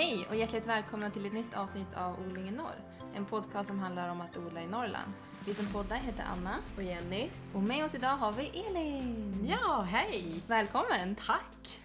[0.00, 2.74] Hej och hjärtligt välkomna till ett nytt avsnitt av Odling i norr.
[3.14, 5.12] En podcast som handlar om att odla i Norrland.
[5.46, 7.28] Vi som poddar heter Anna Och Jenny.
[7.54, 9.46] och med oss idag har vi Elin.
[9.48, 10.42] Ja, hej!
[10.46, 11.14] Välkommen!
[11.26, 11.80] Tack!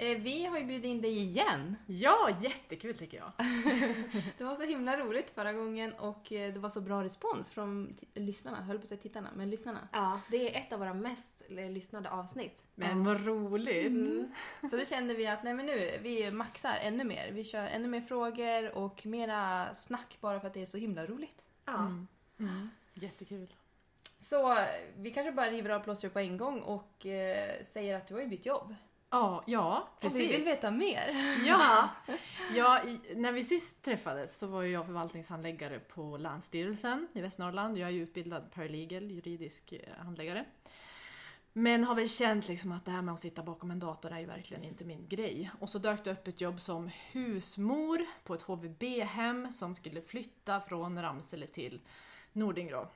[0.00, 1.76] Eh, Vi har ju bjudit in dig igen.
[1.86, 3.32] Ja, jättekul tycker jag.
[4.38, 7.96] Det var så himla roligt förra gången och eh, det var så bra respons från
[8.14, 9.88] lyssnarna, höll på att säga tittarna, men lyssnarna.
[9.92, 12.64] Ja, det är ett av våra mest lyssnade avsnitt.
[12.74, 13.86] Men vad roligt!
[13.86, 14.32] Mm.
[14.70, 17.30] Så då kände vi att nej men nu, vi maxar ännu mer.
[17.32, 21.06] Vi kör ännu mer frågor och mera snack bara för att det är så himla
[21.06, 21.42] roligt.
[21.64, 21.78] Ja.
[21.78, 22.08] Mm.
[22.40, 22.70] Mm.
[22.94, 23.54] Jättekul.
[24.18, 28.06] Så eh, vi kanske bara river av plåstret på en gång och eh, säger att
[28.08, 28.74] du har ju bytt jobb.
[29.10, 30.20] Ja, ja Och precis.
[30.20, 31.36] vi vill veta mer.
[31.46, 31.88] Ja.
[32.54, 32.82] ja,
[33.14, 37.78] när vi sist träffades så var jag förvaltningshandläggare på Länsstyrelsen i Västernorrland.
[37.78, 40.44] Jag är ju utbildad paralegal, juridisk eh, handläggare.
[41.52, 44.18] Men har väl känt liksom att det här med att sitta bakom en dator är
[44.18, 45.50] ju verkligen inte min grej.
[45.60, 50.60] Och så dök det upp ett jobb som husmor på ett HVB-hem som skulle flytta
[50.60, 51.80] från Ramsele till
[52.32, 52.88] Nordingrå.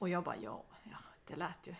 [0.00, 1.74] Och jag bara, ja, ja det lät ju,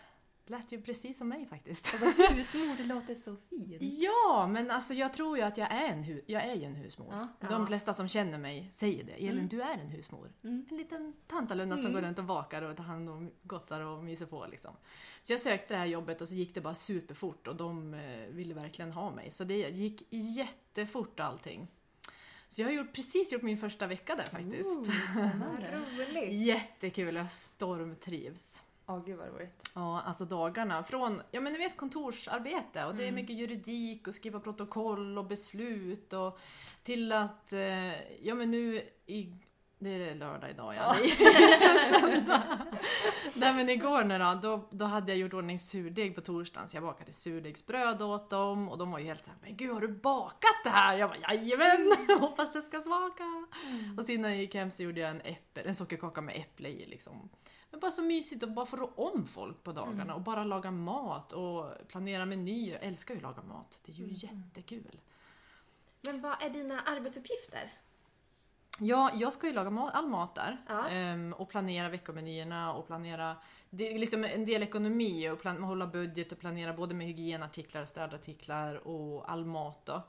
[0.47, 1.89] lät ju precis som mig faktiskt.
[1.93, 3.77] Alltså husmor, det låter så fint.
[3.83, 6.75] Ja, men alltså jag tror ju att jag är en, hu- jag är ju en
[6.75, 7.09] husmor.
[7.13, 7.29] Ja.
[7.49, 7.67] De Ja.
[7.67, 9.13] flesta som känner mig säger det.
[9.13, 9.49] Elin, Mm.
[9.49, 10.33] du är en husmor.
[10.45, 10.67] Mm.
[10.71, 12.01] En liten tantalunda som Mm.
[12.01, 14.77] går runt och bakar och tar hand om gottar och myser på liksom.
[15.23, 18.27] Så jag sökte det här jobbet och så gick det bara superfort och de eh,
[18.29, 19.31] ville verkligen ha mig.
[19.31, 21.69] Så det gick jättefort allting.
[22.49, 24.93] Så jag har gjort, precis gjort min första vecka där faktiskt.
[25.13, 25.81] Spännande.
[25.99, 26.33] roligt.
[26.47, 28.63] Jättekul, jag stormtrivs.
[28.87, 29.71] Åh gud vad roligt.
[29.75, 33.15] Ja, alltså dagarna från, ja men ni vet kontorsarbete och det är Mm.
[33.15, 36.39] mycket juridik och skriva protokoll och beslut och
[36.83, 39.33] till att, eh, ja men nu i,
[39.79, 40.95] det är lördag idag ja,
[41.91, 42.43] söndag.
[43.35, 46.77] Nej men igår nu då, då, då hade jag gjort ordning surdeg på torsdagen så
[46.77, 49.89] jag bakade surdegsbröd åt dem och de var ju helt såhär, men gud har du
[49.89, 50.97] bakat det här?
[50.97, 53.25] Jag bara jajamän, hoppas det ska smaka.
[53.99, 56.69] Och sen när jag gick hem så gjorde jag en, äpple, en sockerkaka med äpple
[56.69, 57.29] i liksom.
[57.73, 60.15] Men bara så mysigt att bara få rå om folk på dagarna Mm.
[60.15, 62.73] och bara laga mat och planera menyer.
[62.73, 64.15] Jag älskar ju att laga mat, det är ju Mm.
[64.17, 65.01] jättekul.
[66.01, 67.73] Men vad är dina arbetsuppgifter?
[68.81, 70.89] Ja, jag ska ju laga mat, all mat där Ja.
[70.89, 73.37] ehm, och planera veckomenyerna och planera
[73.71, 77.85] det är liksom en del ekonomi och plan, hålla budget och planera både med hygienartiklar,
[77.85, 80.03] städartiklar och all mat då.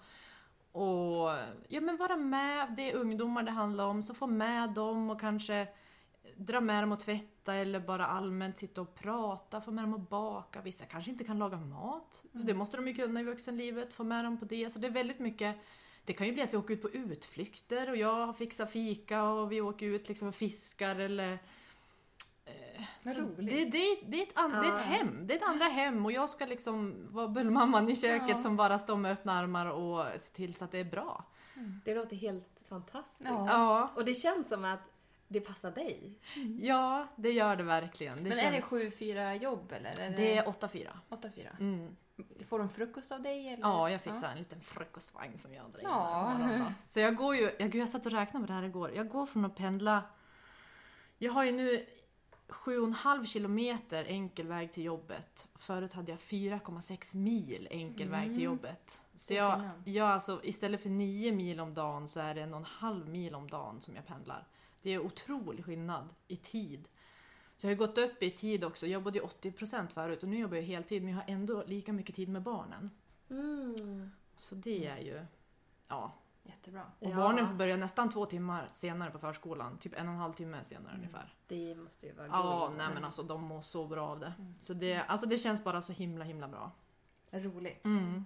[0.79, 1.29] Och
[1.67, 5.19] ja men vara med, det är ungdomar det handlar om, så få med dem och
[5.19, 5.67] kanske
[6.37, 10.09] dra med dem att tvätta eller bara allmänt sitta och prata, få med dem att
[10.09, 10.61] baka.
[10.61, 12.23] Vissa kanske inte kan laga mat.
[12.33, 12.45] Mm.
[12.47, 14.69] Det måste de ju kunna i vuxenlivet, få med dem på det.
[14.69, 15.55] Så det är väldigt mycket
[16.05, 19.23] det kan ju bli att vi åker ut på utflykter och jag har fixat fika
[19.23, 21.33] och vi åker ut liksom och fiskar eller...
[22.45, 22.83] Eh,
[23.37, 24.73] det, det, det, är ett an, det är Ja.
[24.73, 28.29] ett hem, det är ett andra hem och jag ska liksom vara bullmamman i köket
[28.29, 28.37] Ja.
[28.37, 31.25] som bara står med öppna armar och se till så att det är bra.
[31.85, 33.29] Det låter helt fantastiskt.
[33.29, 33.45] Ja.
[33.47, 34.79] Ja, Och det känns som att
[35.33, 36.19] det passar dig.
[36.61, 38.15] ja det gör det verkligen.
[38.17, 39.99] Det men är det känns- 7-4 jobb eller?
[40.01, 40.89] Är det, Det är 8-4.
[41.09, 41.47] 8-4?
[41.59, 41.95] Mm.
[42.49, 43.61] Får de frukost av dig eller?
[43.63, 46.73] Ja, jag fixar en liten frukostvagn som jag drar in Ja.
[46.85, 48.91] Så jag går ju, jag, jag satt och räknade på det här igår.
[48.95, 50.03] Jag går från att pendla,
[51.17, 51.85] jag har ju nu
[52.47, 55.47] 7,5 kilometer enkel väg till jobbet.
[55.55, 58.43] Förut hade jag 4,6 mil enkel väg till Mm.
[58.43, 59.01] jobbet.
[59.15, 62.59] Så jag, jag alltså, istället för 9 mil om dagen så är det en och
[62.59, 64.47] en halv mil om dagen som jag pendlar.
[64.83, 66.89] Det är otrolig skillnad i tid.
[67.55, 68.85] Så jag har gått upp i tid också.
[68.85, 71.93] Jag jobbade ju 80% förut och nu jobbar jag heltid men jag har ändå lika
[71.93, 72.91] mycket tid med barnen.
[73.29, 74.11] Mm.
[74.35, 75.25] Så det är ju,
[75.87, 76.11] ja.
[76.45, 76.85] Jättebra.
[76.99, 77.15] Och Ja.
[77.15, 79.77] barnen får börja nästan två timmar senare på förskolan.
[79.77, 81.01] Typ en och en halv timme senare Mm.
[81.01, 81.33] ungefär.
[81.47, 82.77] Det måste ju vara Ja, guld.
[82.77, 84.33] nej men alltså de mår så bra av det.
[84.39, 84.53] Mm.
[84.59, 86.71] Så det, alltså det känns bara så himla himla bra.
[87.31, 87.85] Roligt.
[87.85, 88.25] Mm.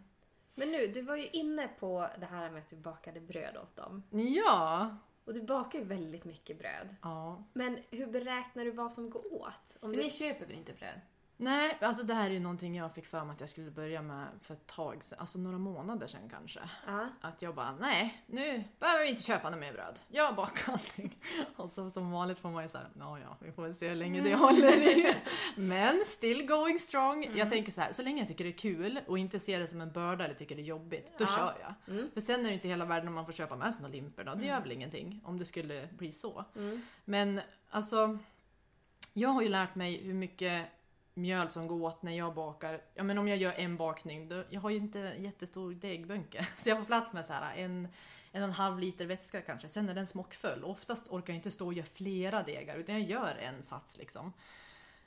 [0.56, 3.76] Men nu, du var ju inne på det här med att du bakade bröd åt
[3.76, 4.04] dem.
[4.36, 4.98] Ja!
[5.28, 6.96] Och du bakar ju väldigt mycket bröd.
[7.02, 7.44] Ja.
[7.54, 9.78] Men hur beräknar du vad som går åt?
[9.80, 10.04] Om För du...
[10.04, 11.02] ni köper väl inte bröd?
[11.40, 14.02] Nej, alltså det här är ju någonting jag fick för mig att jag skulle börja
[14.02, 16.60] med för ett tag sedan, alltså några månader sedan kanske.
[16.88, 17.08] Ja.
[17.22, 20.00] Att jag bara, nej, nu behöver vi inte köpa något mer bröd.
[20.08, 21.18] Jag bakar allting.
[21.56, 23.96] Och så, som vanligt får man ju såhär, ja ja, vi får väl se hur
[23.96, 25.14] länge det håller i.
[25.56, 27.26] Men still going strong.
[27.26, 27.38] Mm.
[27.38, 29.68] Jag tänker så här, så länge jag tycker det är kul och inte ser det
[29.68, 31.28] som en börda eller tycker det är jobbigt, då Ja.
[31.38, 31.96] kör jag.
[31.96, 32.12] Mm.
[32.14, 34.24] För sen är det inte hela världen om man får köpa med sig några limper
[34.24, 34.32] då.
[34.32, 34.48] Det Mm.
[34.50, 36.46] gör väl ingenting om det skulle bli så.
[36.56, 36.82] Mm.
[37.06, 38.18] Men alltså,
[39.14, 40.68] jag har ju lärt mig hur mycket
[41.18, 42.82] mjöl som går åt när jag bakar.
[42.94, 46.48] Ja men om jag gör en bakning, då, jag har ju inte en jättestor degbunke.
[46.58, 47.88] Så jag får plats med så här en,
[48.32, 49.70] en och en halv liter vätska kanske.
[49.70, 50.64] Sen är den smockfull.
[50.64, 54.34] Oftast orkar jag inte stå och göra flera degar utan jag gör en sats liksom.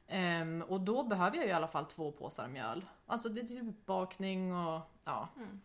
[0.09, 2.85] Ehm, och då behöver jag ju i alla fall två påsar mjöl.
[3.07, 5.29] Alltså det är typ bakning och ja.
[5.37, 5.61] Mm.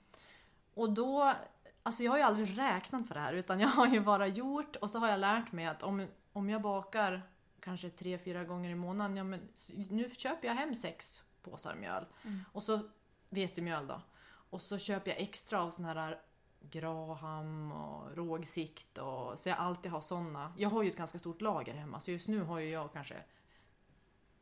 [0.74, 1.33] Och då
[1.83, 4.75] Alltså jag har ju aldrig räknat för det här utan jag har ju bara gjort
[4.75, 7.21] och så har jag lärt mig att om, om jag bakar
[7.65, 9.50] kanske tre, fyra gånger i månaden, ja men
[9.89, 12.06] nu köper jag hem sex påsar mjöl.
[12.23, 12.41] Mm.
[12.51, 12.79] Och så
[13.29, 14.01] vetemjöl då.
[14.50, 16.21] Och så köper jag extra av sån här
[16.59, 20.53] Graham och rågsikt och så jag alltid har såna.
[20.57, 23.15] Jag har ju ett ganska stort lager hemma så just nu har ju jag kanske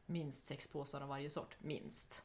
[0.06, 1.58] minst sex påsar av varje sort.
[1.60, 2.24] Minst.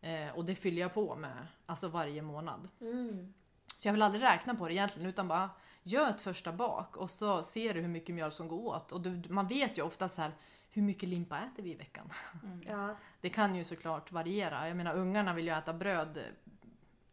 [0.00, 2.68] Eh, och det fyller jag på med alltså varje månad.
[2.80, 3.34] Mm.
[3.76, 5.50] Så jag vill aldrig räkna på det egentligen utan bara
[5.86, 8.92] gör ett första bak och så ser du hur mycket mjöl som går åt.
[8.92, 10.32] Och du, man vet ju ofta så här
[10.70, 12.10] hur mycket limpa äter vi i veckan?
[12.44, 12.62] Mm.
[12.68, 12.96] Ja.
[13.20, 14.68] Det kan ju såklart variera.
[14.68, 16.18] Jag menar ungarna vill ju äta bröd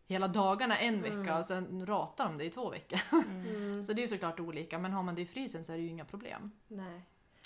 [0.08, 1.40] hela dagarna en vecka Mm.
[1.40, 3.00] och sen ratar de det i två veckor.
[3.12, 3.46] Mm.
[3.56, 3.84] Mm.
[3.84, 5.84] Så det är ju såklart olika men har man det i frysen så är det
[5.84, 6.52] ju inga problem.
[6.68, 7.02] Nej.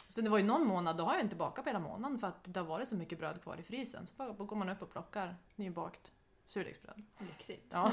[0.10, 2.28] Så det var ju någon månad, då har jag inte bakat på hela månaden för
[2.28, 4.08] att det har varit så mycket bröd kvar i frysen.
[4.08, 6.12] Så bara går man upp och plockar nybakt
[6.46, 7.04] surdegsbröd.
[7.20, 7.66] Lyxigt.
[7.70, 7.92] Ja.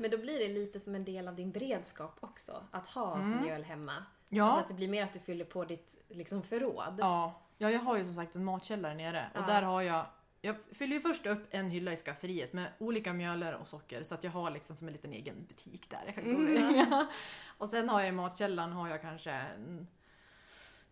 [0.00, 3.42] Men då blir det lite som en del av din beredskap också, att ha Mm.
[3.42, 4.04] mjöl hemma.
[4.28, 4.44] Ja.
[4.44, 6.94] Alltså att det blir mer att du fyller på ditt liksom, förråd.
[6.98, 9.46] Ja, ja, jag har ju som sagt en matkällare nere och Ja.
[9.46, 10.06] där har jag
[10.42, 14.14] jag fyller ju först upp en hylla i skafferiet med olika mjöler och socker så
[14.14, 17.06] att jag har liksom som en liten egen butik där jag kan gå och Mm.
[17.58, 19.86] Och sen har jag i matkällaren har jag kanske en,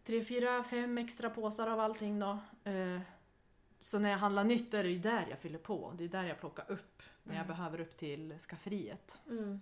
[0.04, 2.38] tre, fyra, fem extra påsar av allting då.
[2.64, 3.00] Eh,
[3.80, 5.94] Så när jag handlar nytt är det ju där jag fyller på.
[5.98, 7.56] Det är där jag plockar upp när jag Mm.
[7.56, 9.20] behöver upp till skafferiet.
[9.30, 9.60] Mm.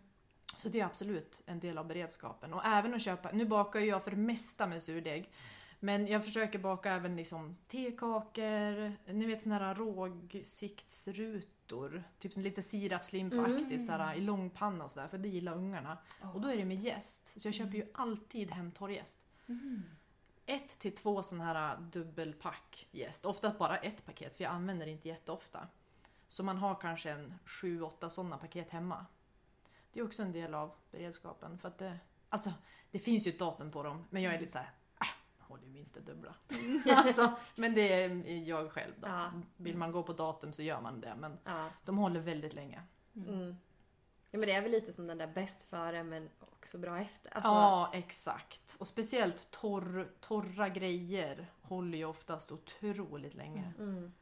[0.56, 2.54] Så det är absolut en del av beredskapen.
[2.54, 5.30] Och även att köpa, nu bakar jag för det mesta med surdeg.
[5.80, 9.74] Men jag försöker baka även liksom tekakor, ni vet såna här
[10.76, 12.04] rågsiktsrutor.
[12.18, 13.86] Typ lite sirapslimpaaktigt Mm.
[13.86, 15.98] såhär, i långpanna och sådär, för det gillar ungarna.
[16.34, 17.40] Och då är det med jäst.
[17.40, 19.18] Så jag köper ju alltid hem torrjäst.
[19.48, 19.82] Mm.
[20.46, 23.26] Ett till två sådana här dubbelpack jäst.
[23.26, 25.68] Ofta bara ett paket, för jag använder det inte jätteofta.
[26.28, 29.06] Så man har kanske en sju, åtta sådana paket hemma.
[29.92, 31.58] Det är också en del av beredskapen.
[31.58, 31.98] För att det,
[32.28, 32.52] alltså,
[32.90, 34.70] det finns ju ett datum på dem, men jag är lite såhär,
[35.00, 35.06] äh,
[35.38, 36.34] jag håller ju minst det dubbla.
[36.96, 39.08] alltså, men det är jag själv då.
[39.08, 39.32] Ja.
[39.56, 41.68] Vill man gå på datum så gör man det, men Ja.
[41.84, 42.82] de håller väldigt länge.
[43.16, 43.56] Mm.
[44.30, 46.28] Ja, men det är väl lite som den där bäst före men
[46.58, 47.36] också bra efter.
[47.36, 48.76] Alltså, Ja, exakt.
[48.78, 53.72] Och speciellt torr, torra grejer håller ju oftast otroligt länge.
[53.78, 54.12] Mm.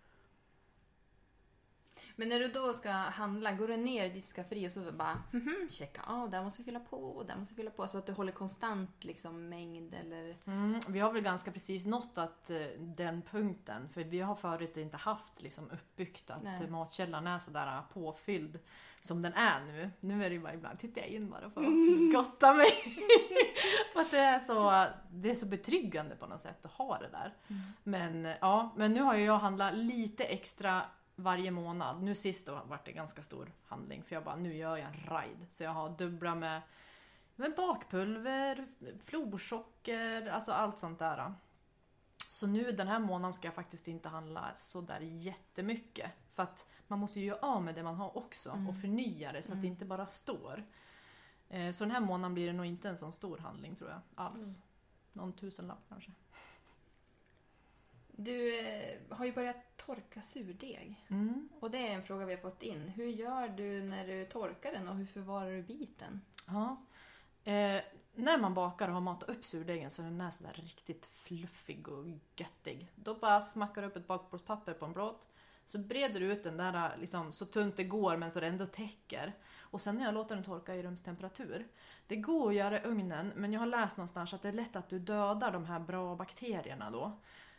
[2.17, 5.23] Men när du då ska handla, går du ner i ditt skafferi och så bara
[5.31, 7.89] mhm, checka av, där måste vi fylla på och där måste vi fylla på.
[7.89, 10.37] Så att du håller konstant liksom mängd eller...
[10.47, 13.89] Mm, vi har väl ganska precis nått att, eh, den punkten.
[13.89, 16.63] För vi har förut inte haft liksom, uppbyggt att Nej.
[16.63, 18.59] eh, matkällaren är sådär påfylld
[19.01, 19.91] som den är nu.
[20.01, 22.71] Nu är det ju bara ibland tittar jag in bara för att gotta mig.
[23.93, 27.09] för att det är, så, det är så betryggande på något sätt att ha det
[27.09, 27.35] där.
[27.83, 30.83] Men eh, ja, men nu har ju jag handlat lite extra
[31.17, 32.03] varje månad.
[32.03, 34.95] Nu sist då vart det ganska stor handling för jag bara, nu gör jag en
[34.95, 35.47] ride.
[35.51, 36.63] Så jag har dubbla med,
[37.37, 38.67] med bakpulver,
[39.05, 41.35] florsocker, alltså allt sånt där.
[42.31, 46.11] Så nu den här månaden ska jag faktiskt inte handla så där jättemycket.
[46.33, 48.69] För att man måste ju göra av med det man har också Mm.
[48.69, 49.73] och förnya det så att det Mm.
[49.73, 50.65] inte bara står.
[51.49, 54.01] Eh, Så den här månaden blir det nog inte en sån stor handling tror jag
[54.15, 54.45] alls.
[54.45, 54.63] Mm.
[55.13, 56.13] Någon tusenlapp kanske.
[58.17, 61.05] Du eh, har ju börjat torka surdeg.
[61.09, 61.49] Mm.
[61.61, 62.89] Och det är en fråga vi har fått in.
[62.89, 66.21] Hur gör du när du torkar den och hur förvarar du biten?
[66.47, 66.85] Ja.
[67.45, 67.81] Eh,
[68.15, 72.07] när man bakar och har matat upp surdegen så den är sådär riktigt fluffig och
[72.37, 72.93] göttig.
[72.95, 75.29] Då bara smackar du upp ett bakplåtspapper på en plåt.
[75.67, 78.67] Så breder du ut den där liksom, så tunt det går men så det ändå
[78.67, 79.33] täcker.
[79.59, 81.69] Och sen när jag låter den torka i rumstemperatur.
[82.07, 84.77] Det går att göra i ugnen men jag har läst någonstans att det är lätt
[84.77, 87.19] att du dödar de här bra bakterierna då.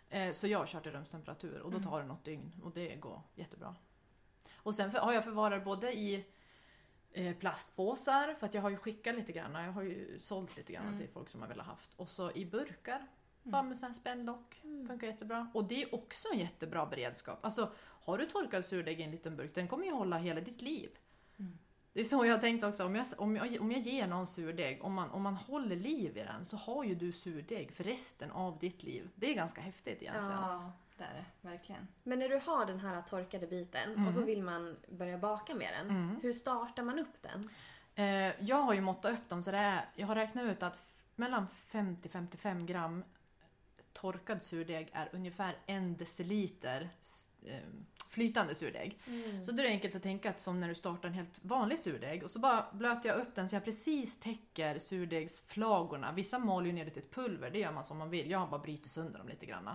[0.10, 1.90] Eh, så jag har kört i rumstemperatur och då Mm.
[1.90, 3.76] tar det något dygn och det går jättebra.
[4.56, 6.26] Och sen för, har jag förvarat både i
[7.12, 9.64] eh, plastpåsar för att jag har ju skickat lite grann.
[9.66, 11.00] Jag har ju sålt lite grann Mm.
[11.00, 11.94] till folk som har velat haft.
[11.94, 13.08] Och så i burkar.
[13.44, 14.62] Bara med sån här spännlock.
[14.64, 14.88] Mm.
[14.88, 15.52] Funkar jättebra.
[15.54, 17.40] Och det är också en jättebra beredskap.
[17.46, 20.62] Alltså har du torkad surdeg i en liten burk, den kommer ju hålla hela ditt
[20.62, 20.90] liv.
[21.40, 21.58] Mm.
[21.96, 24.28] Det är så jag har tänkt också, om jag, om jag, om jag ger någon
[24.28, 27.84] surdeg, om man, om man håller liv i den så har ju du surdeg för
[27.84, 29.10] resten av ditt liv.
[29.16, 30.32] Det är ganska häftigt egentligen.
[30.32, 30.72] Ja.
[30.98, 31.50] det är det.
[31.50, 31.88] Verkligen.
[32.04, 34.08] Men när du har den här torkade biten Mm.
[34.08, 35.90] och så vill man börja baka med den.
[35.90, 36.20] Mm.
[36.22, 37.50] Hur startar man upp den?
[37.96, 40.80] Eh, jag har ju måttat upp dem så det är, jag har räknat ut att
[41.16, 43.04] mellan 50-55 gram
[43.94, 46.90] torkad surdeg är ungefär en deciliter
[47.46, 47.60] eh,
[48.16, 49.00] flytande surdeg.
[49.08, 49.46] Mm.
[49.46, 51.80] Så då är det enkelt att tänka att som när du startar en helt vanlig
[51.80, 56.12] surdeg och så bara blöter jag upp den så jag precis täcker surdegsflagorna.
[56.12, 58.32] Vissa maler ju ner det till ett pulver, det gör man som man vill.
[58.32, 59.70] Jag har bara brutit sönder dem lite grann.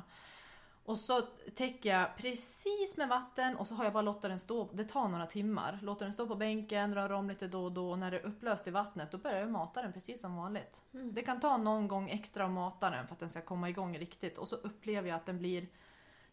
[0.85, 1.23] Och så
[1.55, 4.69] täcker jag precis med vatten och så har jag bara låtit den stå.
[4.73, 5.79] Det tar några timmar.
[5.83, 8.27] Låter den stå på bänken, rör om lite då och då och när det är
[8.27, 10.83] upplöst i vattnet då börjar jag mata den precis som vanligt.
[10.95, 11.15] Mm.
[11.15, 13.99] Det kan ta någon gång extra att mata den för att den ska komma igång
[13.99, 15.67] riktigt och så upplever jag att den blir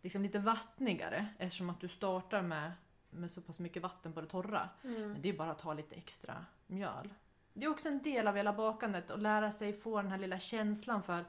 [0.01, 2.72] liksom lite vattnigare eftersom att du startar med,
[3.10, 4.70] med så pass mycket vatten på det torra.
[4.84, 5.12] Mm.
[5.12, 7.13] Men det är bara att ta lite extra mjöl.
[7.54, 10.39] Det är också en del av hela bakandet att lära sig få den här lilla
[10.39, 11.25] känslan för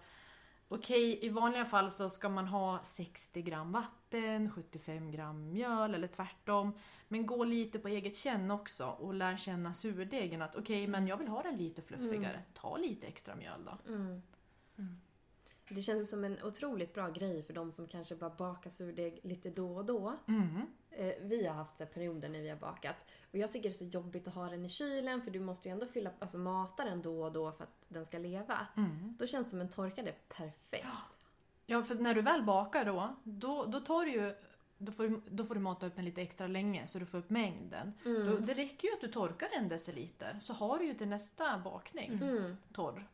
[0.70, 6.08] Okej, i vanliga fall så ska man ha 60 gram vatten, 75 gram mjöl eller
[6.08, 6.72] tvärtom.
[7.08, 11.16] Men gå lite på eget känn också och lär känna surdegen att okej, men jag
[11.16, 12.42] vill ha den lite fluffigare.
[12.54, 13.92] Ta lite extra mjöl då.
[13.92, 14.22] Mm.
[14.78, 15.00] Mm.
[15.70, 19.50] Det känns som en otroligt bra grej för de som kanske bara bakar surdeg lite
[19.50, 20.16] då och då.
[20.28, 20.62] Mm.
[20.90, 23.04] Eh, Vi har haft så perioder när vi har bakat.
[23.32, 25.68] Och jag tycker det är så jobbigt att ha den i kylen för du måste
[25.68, 28.66] ju ändå fylla, alltså mata den då och då för att den ska leva.
[28.76, 29.16] Mm.
[29.18, 30.86] Då känns det som en torkad är perfekt.
[31.66, 34.34] Ja, för när du väl bakar då, då, då tar du ju
[34.78, 37.18] då får, du, då får du mata upp den lite extra länge så du får
[37.18, 37.92] upp mängden.
[38.04, 38.26] Mm.
[38.26, 41.58] Då, det räcker ju att du torkar en deciliter så har du ju till nästa
[41.58, 42.56] bakning Mm.
[42.72, 43.08] torr.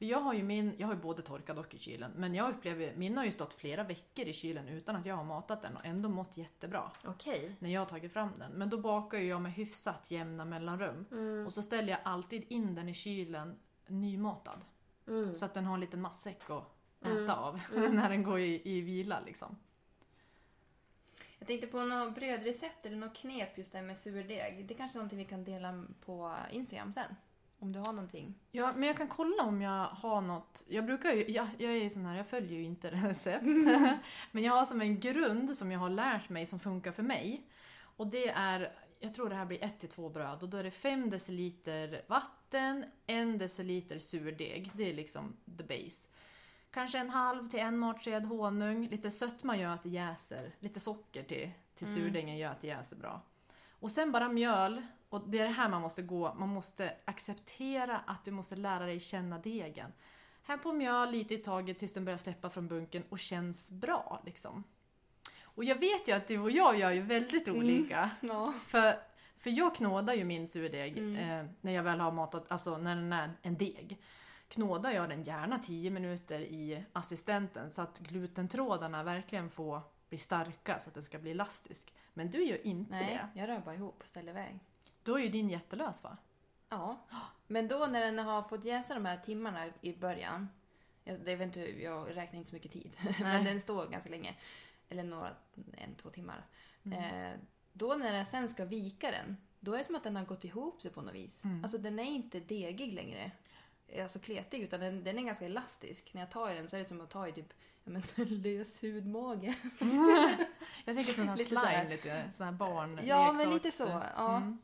[0.00, 0.10] Mm.
[0.10, 2.94] Jag har ju min, jag har ju både torkad och i kylen, men jag upplever,
[2.96, 5.84] min har ju stått flera veckor i kylen utan att jag har matat den och
[5.86, 7.56] ändå mått jättebra Okej.
[7.58, 8.52] när jag har tagit fram den.
[8.52, 11.06] Men då bakar ju jag med hyfsat jämna mellanrum.
[11.10, 11.46] Mm.
[11.46, 14.64] Och så ställer jag alltid in den i kylen nymatad.
[15.08, 15.34] Mm.
[15.34, 17.30] Så att den har en liten matsäck att äta Mm.
[17.30, 17.96] av Mm.
[17.96, 19.56] när den går i, i vila liksom.
[21.38, 24.64] Jag tänkte på något brödrecept eller något knep just det med surdeg.
[24.68, 27.14] Det är kanske är någonting vi kan dela på Instagram sen.
[27.60, 28.34] Om du har någonting.
[28.50, 30.64] Ja, men jag kan kolla om jag har något.
[30.68, 33.44] Jag brukar ju, jag, jag är ju sån här, jag följer ju inte recept.
[34.32, 37.46] men jag har som en grund som jag har lärt mig som funkar för mig.
[37.80, 40.64] Och det är, jag tror det här blir ett till två bröd och då är
[40.64, 44.70] det 5 deciliter vatten, en deciliter surdeg.
[44.74, 46.08] Det är liksom the base.
[46.70, 51.22] Kanske en halv till en matsked honung, lite sötma gör att det jäser, lite socker
[51.22, 51.98] till, till Mm.
[52.00, 53.22] surdegen gör att det jäser bra.
[53.70, 57.98] Och sen bara mjöl, och det är det här man måste gå, man måste acceptera
[57.98, 59.92] att du måste lära dig känna degen.
[60.42, 64.22] Här på mjöl lite i taget tills den börjar släppa från bunken och känns bra
[64.24, 64.64] liksom.
[65.42, 67.60] Och jag vet ju att du och jag gör ju väldigt Mm.
[67.60, 68.10] olika.
[68.20, 68.52] Ja.
[68.66, 68.98] För,
[69.36, 71.16] för jag knådar ju min surdeg Mm.
[71.46, 73.98] eh, när jag väl har matat, alltså när den är en deg.
[74.48, 80.78] Knådar jag den gärna 10 minuter i assistenten så att glutentrådarna verkligen får bli starka
[80.78, 81.92] så att den ska bli elastisk.
[82.14, 83.40] Men du gör inte Nej, det.
[83.40, 84.58] jag rör bara ihop och ställer iväg.
[85.08, 86.16] Då är ju din jättelös va?
[86.68, 86.98] Ja.
[87.46, 90.48] Men då när den har fått jäsa de här timmarna i början.
[91.04, 92.96] Jag, det vet inte, jag räknar inte så mycket tid.
[93.20, 94.34] Men den står ganska länge.
[94.88, 95.30] Eller några,
[95.76, 96.46] en, två timmar.
[96.84, 97.32] Mm.
[97.32, 97.38] Eh,
[97.72, 99.36] då när jag sen ska vika den.
[99.60, 101.44] Då är det som att den har gått ihop sig på något vis.
[101.44, 101.64] Mm.
[101.64, 103.30] Alltså den är inte degig längre.
[104.02, 106.14] Alltså kletig, utan den, den är ganska elastisk.
[106.14, 107.52] När jag tar i den så är det som att ta i typ
[107.84, 108.02] ja, men,
[108.42, 109.44] lös hudmage.
[110.84, 114.02] Jag tänker sån här slime, lite sån här barn Ja, men lite så.
[114.16, 114.36] Ja.
[114.36, 114.58] Mm.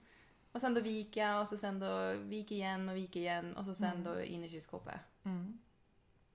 [0.54, 3.74] Och sen då vika och så sen då vika igen och vika igen och så
[3.74, 4.04] sen Mm.
[4.04, 5.00] då in i kylskåpet.
[5.24, 5.58] Mm.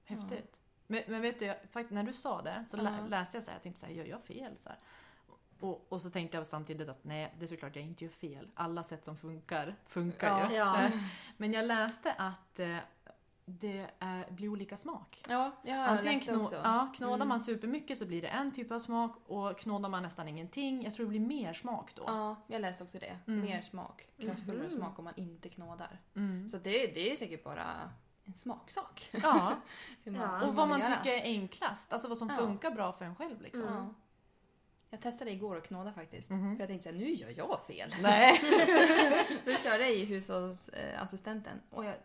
[0.04, 0.60] Häftigt.
[0.88, 3.08] Men, men vet du, jag, fakt- när du sa det så lä- Ja.
[3.08, 4.58] läste jag så här, jag tänkte så här, gör jag fel?
[4.64, 4.78] Så här.
[5.60, 8.48] Och, och så tänkte jag samtidigt att nej, det är såklart jag inte gör fel.
[8.54, 10.50] Alla sätt som funkar, funkar Ja.
[10.50, 10.56] ju.
[10.56, 10.90] Ja.
[11.38, 12.78] Men jag läste att eh,
[13.50, 15.24] det är, blir olika smak.
[15.30, 16.56] Ja, jag har Antingen läst det också.
[16.56, 17.28] ja, knådar Mm.
[17.28, 20.94] man supermycket så blir det en typ av smak och knådar man nästan ingenting, jag
[20.94, 22.04] tror det blir mer smak då.
[22.08, 23.18] Ja, jag läste också det.
[23.28, 23.42] Mm.
[23.46, 24.08] Mer smak.
[24.18, 24.70] Kraftfullare Mhm.
[24.72, 26.00] smak om man inte knådar.
[26.16, 26.48] Mm.
[26.48, 27.92] Så det, det är säkert bara
[28.26, 29.10] en smaksak.
[29.24, 29.56] Ja,
[30.04, 30.38] Hur man, Ja.
[30.38, 30.98] hur och vad man göra.
[30.98, 32.36] tycker är enklast, alltså vad som Ja.
[32.36, 33.64] funkar bra för en själv liksom.
[33.68, 33.74] Mm.
[33.76, 33.94] Ja.
[34.92, 36.30] Jag testade igår att knåda faktiskt.
[36.30, 36.56] Mhm.
[36.56, 37.94] För jag tänkte såhär, nu gör jag fel.
[38.02, 38.38] Nej.
[39.44, 41.62] så jag körde i hushållsassistenten.
[41.70, 41.96] Och jag,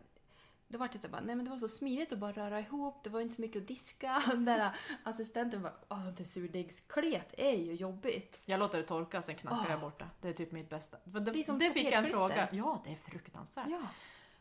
[0.69, 3.05] då var det så bara, nej men det var så smidigt att bara röra ihop,
[3.05, 4.23] det var inte så mycket att diska.
[4.31, 8.41] Den där assistenten bara, sånt där surdegsklet är ju jobbigt.
[8.45, 9.71] Jag låter det torka, sen knackar Åh.
[9.71, 10.11] jag borta.
[10.21, 10.97] Det är typ mitt bästa.
[11.13, 12.49] För det, Det som det fick jag en fråga.
[12.53, 13.67] Ja, det är fruktansvärt.
[13.71, 13.83] Ja.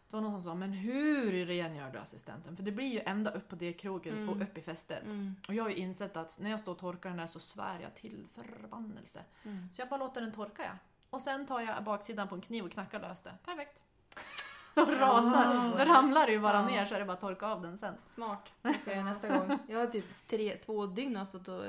[0.10, 2.56] Det var någon som sa, men hur rengör du assistenten?
[2.56, 4.30] För det blir ju ända upp på det krogen Mm.
[4.30, 5.04] och upp i fästet.
[5.04, 5.36] Mm.
[5.48, 7.80] Och jag har ju insett att när jag står och torkar den där så svär
[7.80, 9.24] jag till förbannelse.
[9.44, 9.70] Mm.
[9.74, 10.76] Så jag bara låter den torka jag.
[11.10, 13.34] Och sen tar jag baksidan på en kniv och knackar lös det.
[13.46, 13.84] Perfekt.
[14.82, 15.78] Och rasar.
[15.78, 16.68] Då ramlar det ju bara Ja.
[16.68, 17.96] ner så är det bara att torka av den sen.
[18.08, 18.50] Smart.
[18.62, 19.60] Det ska jag göra nästa gång.
[19.68, 21.64] Jag har typ tre, två dygn har stått och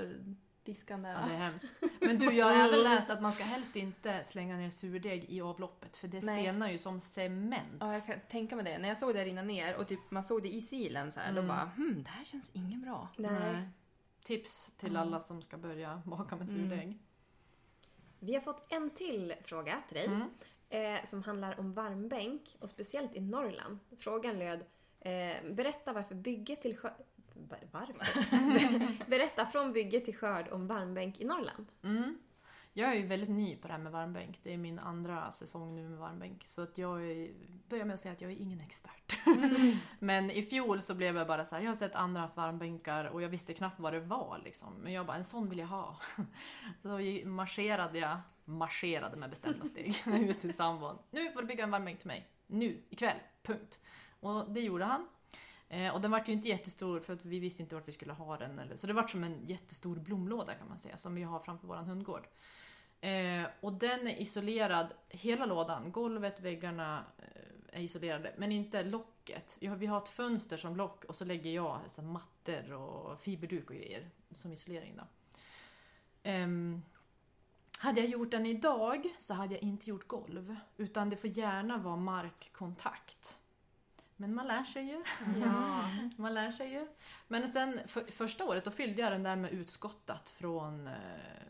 [0.64, 1.28] diskat den Ja, där.
[1.28, 1.70] det är hemskt.
[2.00, 5.40] Men du, jag har även läst att man ska helst inte slänga ner surdeg i
[5.40, 6.42] avloppet för det Nej.
[6.42, 7.76] stelnar ju som cement.
[7.80, 8.78] Ja, jag kan tänka mig det.
[8.78, 11.30] När jag såg det rinna ner och typ man såg det i silen så här,
[11.30, 11.42] Mm.
[11.44, 13.08] då bara hmm, det här känns inget bra.
[13.16, 13.68] Nej.
[14.24, 15.02] Tips till Mm.
[15.02, 16.70] alla som ska börja baka med Mm.
[16.70, 16.98] surdeg.
[18.18, 20.06] Vi har fått en till fråga till dig.
[20.06, 20.28] Mm.
[20.68, 23.78] Eh, som handlar om varmbänk och speciellt i Norrland.
[23.98, 24.64] Frågan löd
[25.00, 26.90] eh, Berätta varför bygget till sjö...
[27.34, 27.96] var- varför?
[29.10, 31.66] Berätta från bygge till skörd om varmbänk i Norrland.
[31.82, 32.18] Mm.
[32.76, 34.40] Jag är ju väldigt ny på det här med varmbänk.
[34.42, 36.46] Det är min andra säsong nu med varmbänk.
[36.46, 37.34] Så att jag är,
[37.68, 39.18] börjar med att säga att jag är ingen expert.
[39.98, 43.04] Men i fjol så blev jag bara så här, jag har sett andra haft varmbänkar
[43.04, 44.74] och jag visste knappt vad det var liksom.
[44.74, 45.96] Men jag bara, en sån vill jag ha.
[46.82, 46.88] Så
[47.28, 50.98] marscherade jag, marscherade med bestämda steg ut till sambon.
[51.10, 52.28] Nu får du bygga en varmbänk till mig.
[52.46, 53.80] Nu, ikväll, punkt.
[54.20, 55.08] Och det gjorde han.
[55.68, 58.12] Eh, och den vart ju inte jättestor för att vi visste inte vart vi skulle
[58.12, 58.58] ha den.
[58.58, 61.66] Eller, så det vart som en jättestor blomlåda kan man säga, som vi har framför
[61.66, 62.26] vår hundgård.
[63.00, 69.56] Eh, och den är isolerad, hela lådan, golvet, väggarna eh, är isolerade, men inte locket.
[69.60, 73.76] Vi har ett fönster som lock och så lägger jag så mattor och fiberduk och
[73.76, 74.96] grejer som isolering.
[74.96, 75.02] Då.
[76.22, 76.82] Ehm,
[77.84, 81.78] hade jag gjort den idag så hade jag inte gjort golv, utan det får gärna
[81.78, 83.38] vara markkontakt.
[84.16, 85.04] Men man lär sig ju.
[85.40, 85.84] Ja.
[86.16, 86.88] Man lär sig ju.
[87.28, 90.92] Men sen för, första året då fyllde jag den där med utskottat från eh,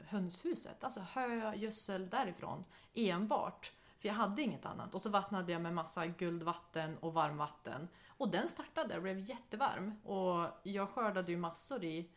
[0.07, 0.85] hönshuset.
[0.85, 2.64] Alltså hö, gödsel därifrån.
[2.95, 3.73] Enbart.
[3.99, 4.95] För jag hade inget annat.
[4.95, 7.88] Och så vattnade jag med massa guldvatten och varmvatten.
[8.09, 10.00] Och den startade och blev jättevarm.
[10.05, 12.11] Och jag skördade ju massor i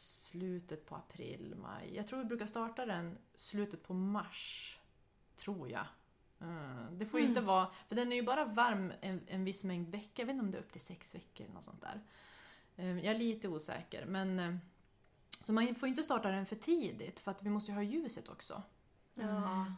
[0.00, 1.96] slutet på april, maj.
[1.96, 4.78] Jag tror vi brukar starta den slutet på mars.
[5.36, 5.86] Tror jag.
[6.40, 6.98] Mm.
[6.98, 9.88] Det får ju inte vara, för den är ju bara varm en, en viss mängd
[9.88, 10.12] veckor.
[10.16, 12.00] Jag vet inte om det är upp till sex veckor eller något sånt där.
[12.76, 14.06] Eh, Jag är lite osäker.
[14.06, 14.56] Men, eh,
[15.44, 17.82] så man får ju inte starta den för tidigt för att vi måste ju ha
[17.82, 18.62] ljuset också.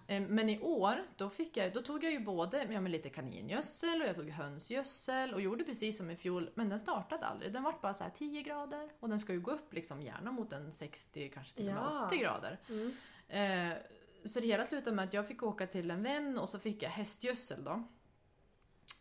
[0.06, 3.10] Eh, Men i år, då, fick jag, då tog jag ju både ja, med lite
[3.10, 6.50] kaningödsel och jag tog hönsgödsel och gjorde precis som i fjol.
[6.54, 7.52] Men den startade aldrig.
[7.52, 10.32] Den vart bara så här 10 grader och den ska ju gå upp liksom gärna
[10.32, 12.06] mot en 60, kanske till och med Ja.
[12.06, 12.58] 80 grader.
[12.68, 12.92] Mm.
[13.28, 13.76] Eh,
[14.24, 16.82] så det hela slutade med att jag fick åka till en vän och så fick
[16.82, 17.82] jag hästgödsel då.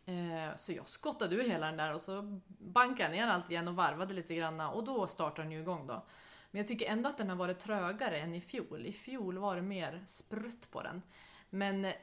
[0.04, 3.68] Eh, så jag skottade ur hela den där och så bankade jag ner allt igen
[3.68, 6.06] och varvade lite grann och då startade den ju igång då.
[6.52, 8.86] Men jag tycker ändå att den har varit trögare än i fjol.
[8.86, 11.02] I fjol var det mer sprutt på den.
[11.50, 11.94] Men eh,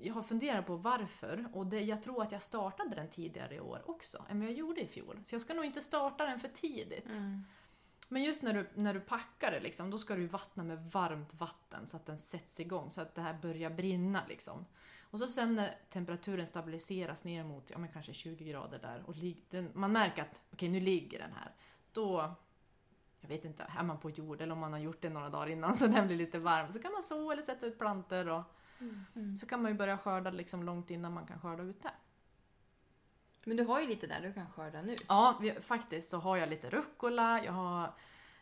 [0.00, 3.60] jag har funderat på varför och det, jag tror att jag startade den tidigare i
[3.60, 5.20] år också än vad jag gjorde i fjol.
[5.26, 7.10] Så jag ska nog inte starta den för tidigt.
[7.10, 7.44] Mm.
[8.08, 11.34] Men just när du, när du packar det, liksom, då ska du vattna med varmt
[11.34, 14.22] vatten så att den sätts igång, så att det här börjar brinna.
[14.28, 14.66] Liksom.
[15.10, 19.14] Och så sen när temperaturen stabiliseras ner mot ja, men kanske 20 grader där och
[19.50, 21.54] den, man märker att okej, nu ligger den här.
[21.92, 22.34] Då,
[23.20, 25.46] jag vet inte, är man på jord eller om man har gjort det några dagar
[25.50, 28.42] innan så den blir lite varm, så kan man så eller sätta ut plantor och
[29.14, 29.36] Mm.
[29.36, 31.90] så kan man ju börja skörda liksom långt innan man kan skörda ute.
[33.44, 34.94] Men du har ju lite där du kan skörda nu.
[35.08, 37.92] Ja, faktiskt så har jag lite rucola, jag har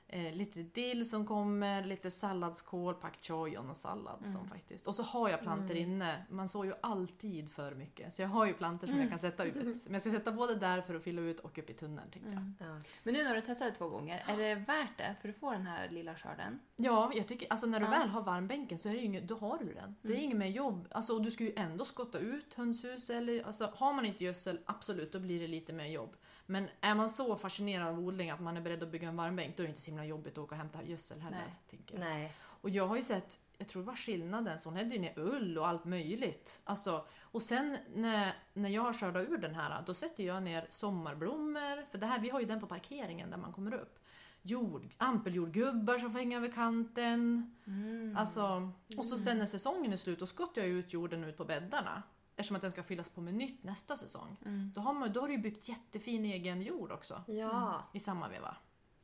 [0.08, 4.48] eh, lite dill som kommer, lite salladskål, pak choi och någon sallad som Mm.
[4.48, 4.86] faktiskt.
[4.86, 5.82] Och så har jag plantor Mm.
[5.90, 6.22] inne.
[6.30, 8.14] Man sår ju alltid för mycket.
[8.14, 9.54] Så jag har ju plantor som jag kan sätta ut.
[9.84, 12.30] Men jag ska sätta både där för att fylla ut och upp i tunneln tänkte
[12.30, 12.38] jag.
[12.40, 12.54] Mm.
[12.60, 12.80] Ja.
[13.02, 15.50] Men nu när du testat det två gånger, är det värt det för att få
[15.50, 16.58] den här lilla skörden?
[16.76, 17.90] Ja, jag tycker, alltså när du Ja.
[17.90, 19.96] väl har varmbänken så är det ju inget, då har du den.
[20.02, 20.24] Det är Mm.
[20.24, 20.88] inget mer jobb.
[20.90, 24.58] Alltså, och du ska ju ändå skotta ut hönshus eller, alltså har man inte gödsel,
[24.66, 26.16] absolut, då blir det lite mer jobb.
[26.46, 29.56] Men är man så fascinerad av odling att man är beredd att bygga en varmbänk,
[29.56, 31.36] då är det inte så himla jobbigt att åka och hämta gödsel heller.
[31.36, 31.54] Nej.
[31.70, 32.00] Tänker jag.
[32.00, 32.32] Nej.
[32.38, 35.18] Och jag har ju sett, jag tror det var skillnaden, så hon hade ju ner
[35.18, 36.60] ull och allt möjligt.
[36.64, 40.66] Alltså, och sen när, när jag har skördat ur den här, då sätter jag ner
[40.68, 43.98] sommarblommor, för det här, vi har ju den på parkeringen där man kommer upp.
[44.42, 47.54] Jord, ampeljordgubbar som får hänga över kanten.
[47.66, 48.16] Mm.
[48.16, 51.44] Alltså, och så sen när säsongen är slut, då skottar jag ut jorden ut på
[51.44, 52.02] bäddarna.
[52.36, 54.36] Eftersom att den ska fyllas på med nytt nästa säsong.
[54.44, 54.72] Mm.
[54.74, 57.22] Då har, man, då har du ju byggt jättefin egen jord också.
[57.26, 58.56] Ja, I samma veva.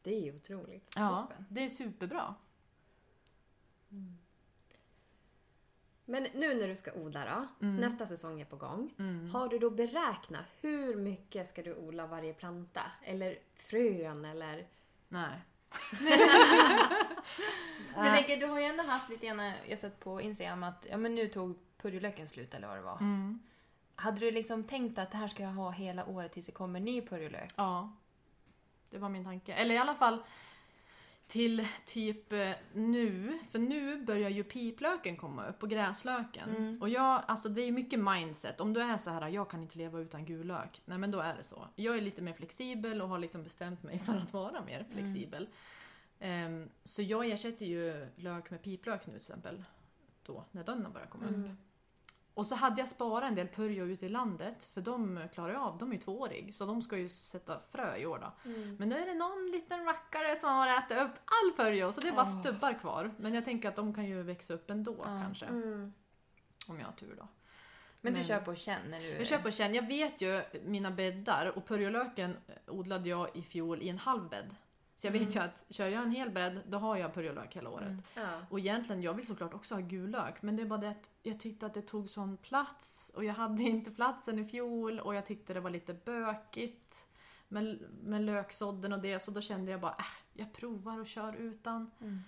[0.03, 0.95] det är ju otroligt.
[0.97, 1.45] Ja, Toppen.
[1.49, 2.35] det är superbra.
[6.05, 7.77] Men nu när du ska odla då, Mm.
[7.81, 8.95] nästa säsong är på gång.
[8.99, 9.31] Mm.
[9.31, 12.83] Har du då beräknat hur mycket ska du odla varje planta?
[13.03, 14.67] Eller frön eller?
[15.09, 15.41] Nej.
[17.97, 20.97] Men tänker, du har ju ändå haft lite grann, jag sett på Instagram att ja,
[20.97, 22.99] men nu tog purjolöken slut eller vad det var.
[22.99, 23.43] Mm.
[23.95, 26.81] Hade du liksom tänkt att det här ska jag ha hela året tills det kommer
[26.81, 27.51] ny purjolök?
[27.57, 27.93] Ja.
[28.91, 29.53] Det var min tanke.
[29.53, 30.23] Eller i alla fall
[31.33, 36.57] till typ eh, nu, för nu börjar ju piplöken komma upp och gräslöken.
[36.57, 36.83] Mm.
[36.83, 38.61] Och jag, alltså det är ju mycket mindset.
[38.61, 40.83] Om du är så här, jag kan inte leva utan gul lök.
[40.85, 41.69] Nej men då är det så.
[41.75, 45.49] Jag är lite mer flexibel och har liksom bestämt mig för att vara mer flexibel.
[46.19, 49.65] Ehm, så jag ersätter ju lök med piplök nu till exempel.
[50.27, 51.57] Då, när den börjar komma upp.
[52.35, 55.63] Och så hade jag sparat en del purjo ute i landet, för de klarar jag
[55.63, 58.51] av, de är ju tvåårig, så de ska ju sätta frö i år då.
[58.51, 58.77] Mm.
[58.79, 62.09] Men nu är det någon liten rackare som har ätit upp all purjo, så det
[62.09, 62.41] är bara Åh.
[62.41, 63.11] stubbar kvar.
[63.17, 65.05] Men jag tänker att de kan ju växa upp ändå Ja.
[65.05, 65.93] kanske, Mm.
[66.67, 67.29] om jag har tur då.
[68.01, 69.07] Men du Men- kör på känn när du...
[69.11, 69.75] Jag kör på känn.
[69.75, 74.55] Jag vet ju mina bäddar och purjolöken odlade jag i fjol i en halv bädd.
[74.97, 77.71] Så jag vet ju att kör jag en hel bädd, då har jag purjolök hela
[77.71, 77.89] året.
[77.89, 78.03] Mm.
[78.15, 78.47] Ja.
[78.51, 81.11] Och egentligen, jag vill såklart också ha gul lök, men det är bara det att
[81.23, 85.15] jag tyckte att det tog sån plats och jag hade inte platsen i fjol och
[85.15, 87.07] jag tyckte det var lite bökigt
[87.49, 91.35] med, med löksådden och det, så då kände jag bara, äh, jag provar och kör
[91.35, 91.91] utan.
[92.01, 92.21] Mm.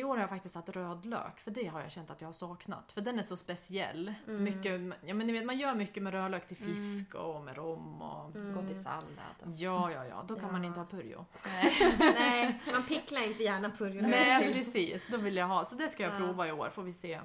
[0.00, 2.32] I år har jag faktiskt satt rödlök, för det har jag känt att jag har
[2.32, 2.92] saknat.
[2.92, 4.14] För den är så speciell.
[4.26, 4.44] Mm.
[4.44, 6.74] Mycket, ja, men ni vet, man gör mycket med rödlök till Mm.
[6.74, 8.36] fisk och med rom och...
[8.36, 8.54] Mm.
[8.54, 9.06] Gå till sallad.
[9.40, 10.52] och- Ja, ja, ja, då kan Ja.
[10.52, 11.24] man inte ha purjo.
[11.46, 11.72] Nej.
[11.98, 15.06] Nej, man picklar inte gärna purjolök Nej, precis.
[15.10, 15.64] Då vill jag ha.
[15.64, 16.16] Så det ska jag Ja.
[16.18, 17.20] prova i år, får vi se.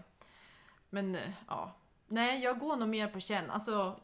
[0.90, 1.72] Men eh, ja.
[2.08, 3.50] Nej, jag går nog mer på känn.
[3.50, 4.00] Alltså,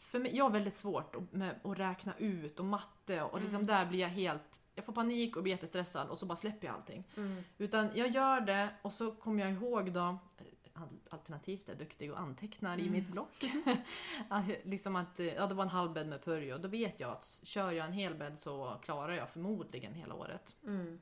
[0.00, 3.54] för mig, jag har väldigt svårt att, med, att räkna ut och matte och liksom
[3.56, 3.66] Mm.
[3.66, 4.57] där blir jag helt...
[4.78, 7.04] Jag får panik och blir jättestressad och så bara släpper jag allting.
[7.16, 7.42] Mm.
[7.58, 12.12] Utan jag gör det och så kommer jag ihåg då eh, al- Alternativt är duktig
[12.12, 12.92] och antecknar i Mm.
[12.92, 13.44] mitt block.
[14.62, 16.58] Liksom att eh, ja, det var en halv bädd med purjo.
[16.58, 20.56] Då vet jag att kör jag en hel bädd så klarar jag förmodligen hela året.
[20.64, 21.00] Mm.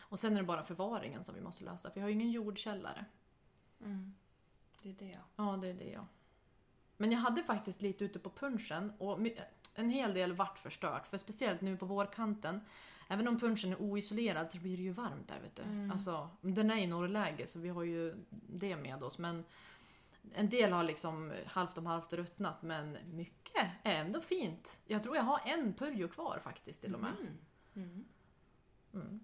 [0.00, 2.30] Och sen är det bara förvaringen som vi måste lösa, för jag har ju ingen
[2.30, 3.04] jordkällare.
[3.80, 4.14] Mm.
[4.82, 5.18] Det är det.
[5.36, 6.06] Ja, det är det ja.
[6.96, 9.20] Men jag hade faktiskt lite ute på punschen och
[9.74, 12.60] en hel del vart förstört, för speciellt nu på vårkanten.
[13.08, 15.62] Även om punschen är oisolerad så blir det ju varmt där vet du.
[15.62, 15.90] Mm.
[15.90, 19.18] Alltså, den är i norrläge så vi har ju det med oss.
[19.18, 19.44] Men
[20.34, 24.80] en del har liksom halvt om halvt ruttnat men mycket är ändå fint.
[24.84, 27.12] Jag tror jag har en purjo kvar faktiskt till och med.
[27.20, 27.38] Mm.
[27.74, 28.04] Mm.
[28.94, 29.20] Mm.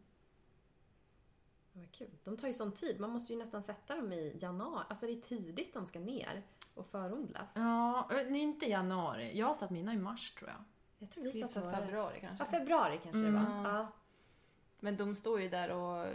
[1.72, 2.10] Vad kul.
[2.24, 3.00] De tar ju sån tid.
[3.00, 4.84] Man måste ju nästan sätta dem i januari.
[4.88, 6.42] Alltså det är tidigt de ska ner
[6.78, 7.56] och förodlas.
[7.56, 9.38] Ja, ö, inte i januari.
[9.38, 10.64] Jag har satt mina i mars tror jag.
[10.98, 12.44] Jag tror vi Vissa satt februari kanske.
[12.44, 13.62] Ja, februari kanske det Mm.
[13.62, 13.70] var.
[13.72, 13.86] Ja.
[14.80, 16.06] Men de står ju där och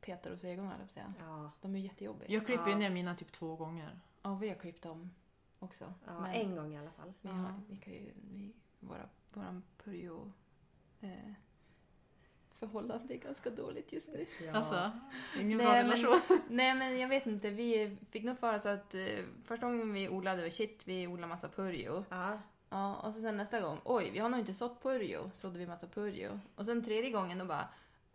[0.00, 1.14] petar hos ögonen höll jag säga.
[1.20, 1.50] Ja.
[1.60, 2.30] De är jättejobbiga.
[2.30, 2.78] Jag klipper ju Ja.
[2.78, 4.00] ner mina typ två gånger.
[4.22, 5.10] Ja, vi har klippt dem
[5.58, 5.94] också.
[6.06, 7.12] ja Men en gång i alla fall.
[7.20, 8.12] vi, har, vi kan ju...
[8.30, 10.32] Vi, våra, våran purjo...
[11.00, 11.32] Eh,
[12.58, 14.26] förhållande är ganska dåligt just nu.
[14.46, 14.52] Ja.
[14.52, 14.90] Alltså,
[15.40, 16.20] ingen Nej, bra men- relation.
[16.48, 19.00] Nej men jag vet inte, vi fick nog för oss att eh,
[19.44, 22.04] första gången vi odlade var shit, vi odlade massa purjo.
[22.10, 22.38] Ja.
[22.68, 25.66] Ja, och så sen nästa gång, oj, vi har nog inte sått purjo, sådde vi
[25.66, 26.40] massa purjo.
[26.54, 27.68] Och sen tredje gången då bara,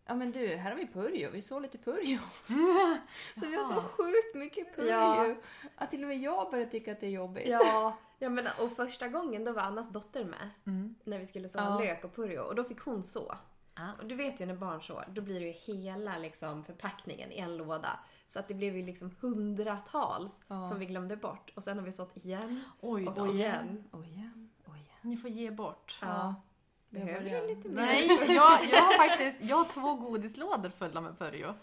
[0.06, 2.18] ja men du, här har vi purjo, vi såg lite purjo.
[3.40, 5.36] så vi har så sjukt mycket purjo Ja.
[5.76, 7.48] att till och med jag började tycka att det är jobbigt.
[7.48, 10.50] Ja, ja men, och första gången då var Annas dotter med.
[10.66, 10.96] Mm.
[11.04, 11.80] När vi skulle så Ja.
[11.80, 12.42] lök och purjo.
[12.42, 13.36] Och då fick hon så.
[13.82, 14.02] Ah.
[14.02, 17.38] Och du vet ju när barn sår, då blir det ju hela liksom, förpackningen i
[17.38, 18.00] en låda.
[18.28, 20.66] Så att det blev ju liksom hundratals Ja.
[20.66, 21.52] som vi glömde bort.
[21.56, 22.64] Och sen har vi sått igen.
[22.82, 23.28] Oj Och då.
[23.34, 23.84] igen.
[23.92, 24.88] Och igen, och igen.
[25.02, 26.00] Ni får ge bort.
[26.02, 26.36] Ja.
[26.90, 27.76] Jag Behöver du lite mer?
[27.82, 31.54] Nej, jag, jag har faktiskt jag har två godislådor fulla med purjo.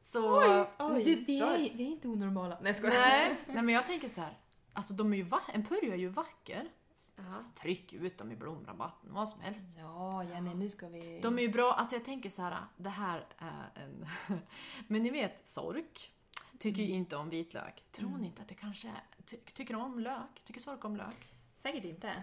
[0.00, 0.36] Så...
[0.78, 2.58] Oj, vi, vi, är, vi är inte onormala.
[2.62, 4.38] Nej, jag Nej, nej men jag tänker så här.
[4.72, 6.68] Alltså de är ju va- en purjo är ju vacker.
[7.16, 7.22] Ja.
[7.60, 9.66] Tryck ut dem i blomrabatten, vad som helst.
[9.78, 11.20] Ja, Jenny, nu ska vi...
[11.20, 12.64] De är ju bra, alltså jag tänker så här.
[12.76, 14.06] det här är en...
[14.86, 16.12] men ni vet, sork
[16.62, 17.84] tycker ju inte om vitlök.
[17.90, 19.24] Tror ni inte att det kanske är...
[19.26, 20.44] Ty tycker om lök?
[20.44, 21.34] Tycker sork om lök?
[21.56, 22.22] Säkert inte.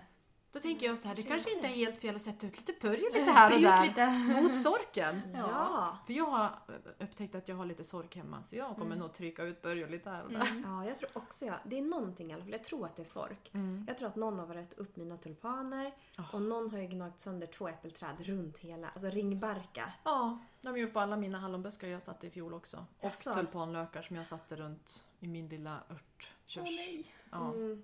[0.52, 1.68] Då tänker jag så här, det Kanske inte.
[1.68, 3.88] är helt fel att sätta ut lite purjo lite här och där.
[3.88, 4.42] lite.
[4.42, 5.22] Mot sorken.
[5.34, 5.98] Ja.
[6.06, 6.52] För jag har
[7.00, 9.00] upptäckt att jag har lite sork hemma så jag kommer Mm.
[9.00, 10.42] nog trycka ut purjo lite här och där.
[10.42, 10.64] Mm.
[10.68, 11.56] ja, jag tror också jag.
[11.64, 12.52] Det är någonting i alla fall.
[12.52, 13.52] Jag tror att det är sork.
[13.54, 13.86] Mm.
[13.88, 16.24] Jag tror att någon har varit upp mina tulpaner Ja.
[16.34, 19.94] och någon har ju gnagt sönder två äppelträd runt hela, alltså ringbarka.
[20.04, 22.78] Ja, de har gjort på alla mina hallonbuskar jag satte i fjol också.
[23.00, 23.34] Och Jaså?
[23.34, 27.06] tulpanlökar som jag satte runt i min lilla örtkörs.
[27.32, 27.52] Ja.
[27.54, 27.84] Mm.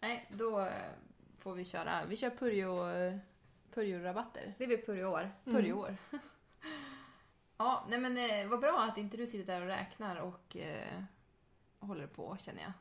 [0.00, 0.72] Nej, då eh,
[1.46, 2.04] får vi köra.
[2.06, 2.78] Vi kör purjo,
[3.74, 4.54] purjo-rabatter.
[4.58, 5.30] Det blir purjo i år.
[5.44, 5.96] Purjoår.
[7.56, 11.02] ja, nej men eh, vad bra att inte du sitter där och räknar och eh,
[11.78, 12.72] håller på känner jag.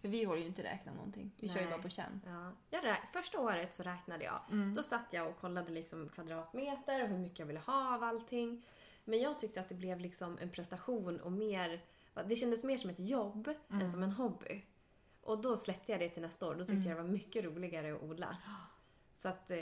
[0.00, 1.32] För vi håller ju inte räkna någonting.
[1.40, 1.70] Vi kör ju Nej.
[1.70, 2.20] bara på känn.
[2.26, 2.52] Ja.
[2.70, 4.40] Jag Första året så räknade jag.
[4.50, 4.74] Mm.
[4.74, 8.66] Då satt jag och kollade liksom kvadratmeter och hur mycket jag ville ha av allting.
[9.04, 11.80] Men jag tyckte att det blev liksom en prestation och mer...
[12.26, 13.82] Det kändes mer som ett jobb Mm.
[13.82, 14.64] än som en hobby.
[15.26, 16.54] Och då släppte jag det till nästa år.
[16.54, 16.88] Då tyckte Mm.
[16.88, 18.36] jag det var mycket roligare att odla.
[19.14, 19.58] Så att eh,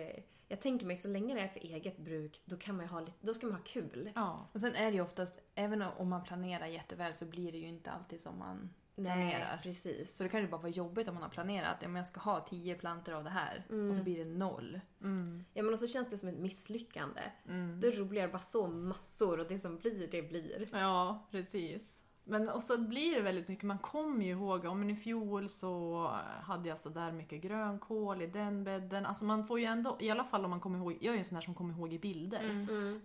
[0.49, 3.17] jag tänker mig så länge det är för eget bruk, då, kan man ha lite,
[3.21, 4.13] då ska man ha kul.
[4.15, 4.49] Ja.
[4.53, 7.69] Och sen är det ju oftast, även om man planerar jätteväl så blir det ju
[7.69, 9.61] inte alltid som man planerar.
[9.63, 10.17] precis.
[10.17, 11.77] Så det kan ju bara vara jobbigt om man har planerat.
[11.81, 13.67] Ja, men jag ska ha tio plantor av det här.
[13.71, 13.89] Mm.
[13.89, 14.81] Och så blir det noll.
[15.03, 15.45] Mm.
[15.55, 17.21] Ja men och så känns det som ett misslyckande.
[17.49, 17.81] Mm.
[17.81, 20.69] Då är det roligare bara så massor och det som blir, det blir.
[20.73, 21.94] Ja, precis.
[22.25, 26.07] Men och så blir det väldigt mycket, man kommer ju ihåg, om i fjol så
[26.43, 29.07] hade jag så där mycket grönkål i den bädden.
[29.07, 31.19] Alltså man får ju ändå, i alla fall om man kommer ihåg, jag är ju
[31.19, 32.41] en sån där som kommer ihåg i bilder.
[32.41, 33.01] Mm.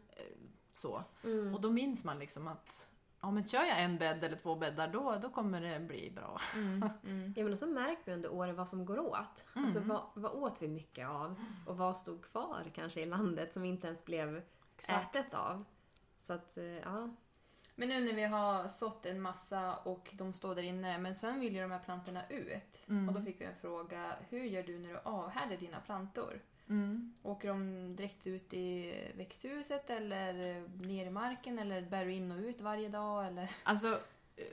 [0.73, 1.03] Så.
[1.23, 1.55] Mm.
[1.55, 2.89] Och då minns man liksom att
[3.21, 6.39] ja men kör jag en bädd eller två bäddar då, då kommer det bli bra.
[6.55, 6.89] Mm.
[7.03, 7.33] Mm.
[7.37, 9.45] Ja men och så märker vi under året vad som går åt.
[9.55, 9.65] Mm.
[9.65, 11.35] Alltså vad, vad åt vi mycket av?
[11.65, 14.41] Och vad stod kvar kanske i landet som vi inte ens blev
[14.77, 15.15] Exakt.
[15.15, 15.65] ätet av?
[16.19, 17.09] Så att, eh, ja.
[17.79, 21.39] Men nu när vi har sått en massa och de står där inne, men sen
[21.39, 22.89] vill ju de här plantorna ut.
[22.89, 23.09] Mm.
[23.09, 26.41] Och då fick vi en fråga, hur gör du när du avhärdar dina plantor?
[26.69, 27.13] Mm.
[27.23, 30.33] Åker de direkt ut i växthuset eller
[30.87, 33.27] ner i marken eller bär du in och ut varje dag?
[33.27, 33.51] Eller?
[33.63, 33.99] Alltså,
[34.35, 34.45] eh,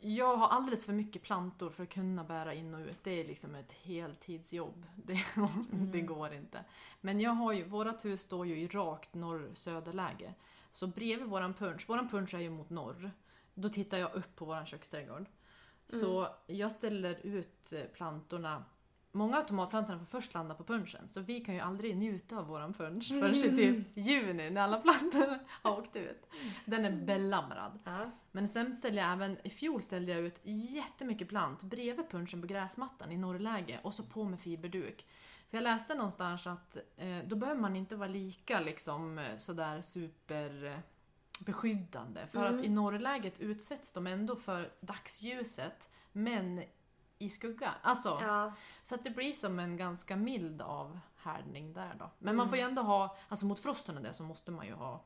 [0.00, 3.04] jag har alldeles för mycket plantor för att kunna bära in och ut.
[3.04, 4.86] Det är liksom ett heltidsjobb.
[4.94, 5.18] Det,
[5.70, 6.64] det går inte.
[7.00, 10.34] Men jag har ju, vårat hus står ju i rakt norr-söderläge.
[10.74, 13.10] Så bredvid våran punch, våran punch är ju mot norr.
[13.54, 15.26] Då tittar jag upp på våran köksträdgård.
[15.86, 18.64] Så jag ställer ut eh, plantorna
[19.16, 22.46] Många av tomatplantorna får först landa på punchen, så vi kan ju aldrig njuta av
[22.46, 26.26] våran punch förrän i typ juni när alla plantor har åkt ut.
[26.64, 27.78] Den är belamrad.
[27.84, 28.10] ja.
[28.32, 32.46] Men sen ställde jag även, i fjol ställde jag ut jättemycket plant bredvid punchen på
[32.46, 35.06] gräsmattan i norrläge och så på med fiberduk.
[35.50, 39.82] För jag läste någonstans att eh, då behöver man inte vara lika liksom eh, sådär
[39.82, 40.78] super eh,
[41.40, 42.26] beskyddande.
[42.26, 42.58] För Mm.
[42.58, 46.64] att i norrläget utsätts de ändå för dagsljuset men
[47.18, 47.74] i skugga.
[47.82, 48.52] Alltså, ja.
[48.82, 52.10] så att det blir som en ganska mild avhärdning där då.
[52.18, 54.72] Men man får ju ändå ha, alltså mot frosten och det så måste man ju
[54.74, 55.04] ha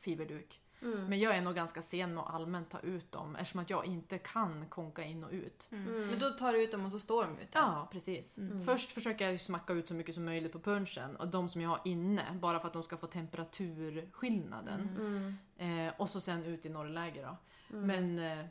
[0.00, 0.60] fiberduk.
[0.82, 1.04] Mm.
[1.04, 3.86] Men jag är nog ganska sen med att allmänt ta ut dem eftersom att jag
[3.86, 5.68] inte kan konka in och ut.
[5.72, 6.06] Mm.
[6.06, 7.48] Men då tar du ut dem och så står de ute?
[7.52, 8.38] Ja, precis.
[8.38, 8.64] Mm.
[8.64, 11.70] Först försöker jag smacka ut så mycket som möjligt på punchen och de som jag
[11.70, 14.80] har inne bara för att de ska få temperaturskillnaden.
[14.98, 15.88] Mm.
[15.88, 17.36] Eh, och så sen ut i norrläge då.
[17.76, 17.86] Mm.
[17.86, 18.46] Men eh,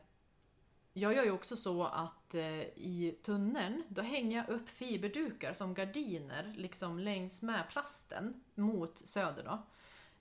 [0.94, 5.74] jag gör ju också så att eh, i tunneln då hänger jag upp fiberdukar som
[5.74, 9.64] gardiner liksom längs med plasten mot söder då.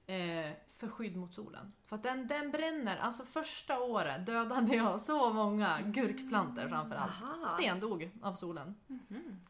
[0.07, 1.73] Eh, för skydd mot solen.
[1.87, 7.23] För att den, den bränner, alltså första året dödade jag så många gurkplantor framförallt.
[7.23, 7.47] Aha.
[7.47, 8.75] Stendog av solen.
[8.87, 9.41] Mhm.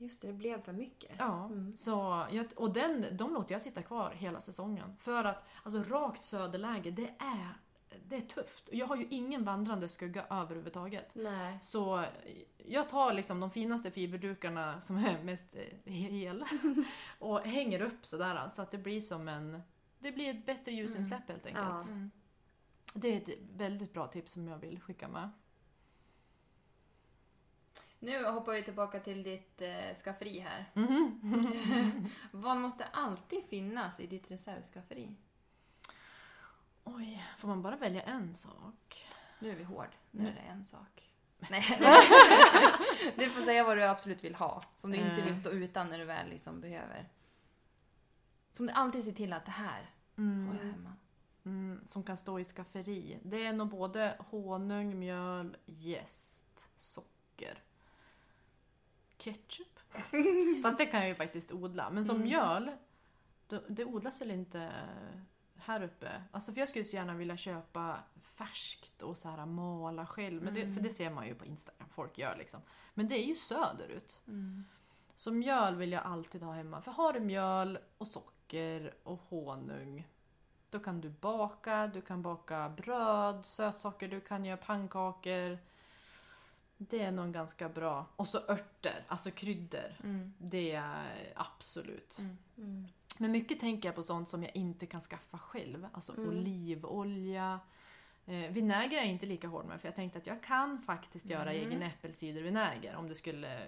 [0.00, 1.16] Just det, det blev för mycket.
[1.18, 1.76] Ja, Mm.
[1.76, 4.96] så jag, och den, de låter jag sitta kvar hela säsongen.
[4.98, 7.56] För att alltså, rakt söderläge, det är,
[8.06, 8.68] det är tufft.
[8.68, 11.14] Och jag har ju ingen vandrande skugga överhuvudtaget.
[11.14, 11.58] Nej.
[11.60, 12.04] Så
[12.56, 16.48] jag tar liksom de finaste fiberdukarna som är mest eh, hela
[17.18, 19.62] och hänger upp sådär så att det blir som en...
[19.98, 21.66] Det blir ett bättre ljusinsläpp helt enkelt.
[21.68, 21.82] Ja.
[21.82, 22.10] Mm.
[22.94, 25.30] Det är ett väldigt bra tips som jag vill skicka med.
[27.98, 30.70] Nu hoppar vi tillbaka till ditt eh, skafferi här.
[30.74, 32.08] Mhm.
[32.30, 35.16] Vad måste alltid finnas i ditt reservskafferi?
[36.96, 39.06] Oj, får man bara välja en sak?
[39.38, 39.88] Nu är vi hård.
[40.10, 40.28] Nu Nu.
[40.28, 41.12] är det en sak.
[41.50, 41.62] Nej.
[43.16, 44.60] du får säga vad du absolut vill ha.
[44.76, 45.24] Som du inte Eh.
[45.24, 47.08] vill stå utan när du väl liksom behöver.
[48.52, 50.92] Som du alltid ser till att det här har jag hemma.
[51.44, 53.18] Mm, som kan stå i skafferi.
[53.22, 57.62] Det är nog både honung, mjöl, jäst, socker.
[59.18, 59.78] Ketchup?
[60.62, 61.90] Fast det kan jag ju faktiskt odla.
[61.90, 62.28] Men som Mm.
[62.28, 62.70] mjöl,
[63.46, 64.72] det, det odlas väl inte
[65.68, 66.22] här uppe?
[66.32, 70.42] Alltså för jag skulle så gärna vilja köpa färskt och så här mala själv.
[70.42, 70.74] Men det, Mm.
[70.74, 72.60] för det ser man ju på Instagram, folk gör liksom.
[72.94, 74.20] Men det är ju söderut.
[74.26, 74.64] Mm.
[75.14, 76.82] Så mjöl vill jag alltid ha hemma.
[76.82, 80.08] För har du mjöl och socker och honung
[80.70, 85.58] då kan du baka, du kan baka bröd, sötsaker, du kan göra pannkakor.
[86.76, 88.06] Det är nog ganska bra.
[88.16, 89.96] Och så örter, alltså kryddor.
[90.04, 90.34] Mm.
[90.38, 92.18] Det är absolut.
[92.56, 92.88] Mm.
[93.20, 95.86] Men mycket tänker jag på sånt som jag inte kan skaffa själv.
[95.92, 96.28] Alltså Mm.
[96.28, 97.60] olivolja.
[98.26, 101.30] Eh, vinäger är jag inte lika hård med för jag tänkte att jag kan faktiskt
[101.30, 101.68] göra Mm.
[101.70, 103.66] egen äppelcidervinäger om det skulle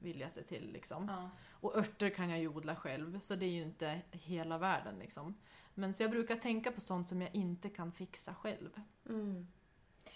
[0.00, 0.72] vilja sig till.
[0.72, 1.08] Liksom.
[1.08, 1.30] Ja.
[1.50, 5.34] Och örter kan jag ju odla själv, så det är ju inte hela världen liksom.
[5.74, 8.80] Men så jag brukar tänka på sånt som jag inte kan fixa själv.
[9.08, 9.48] Mm.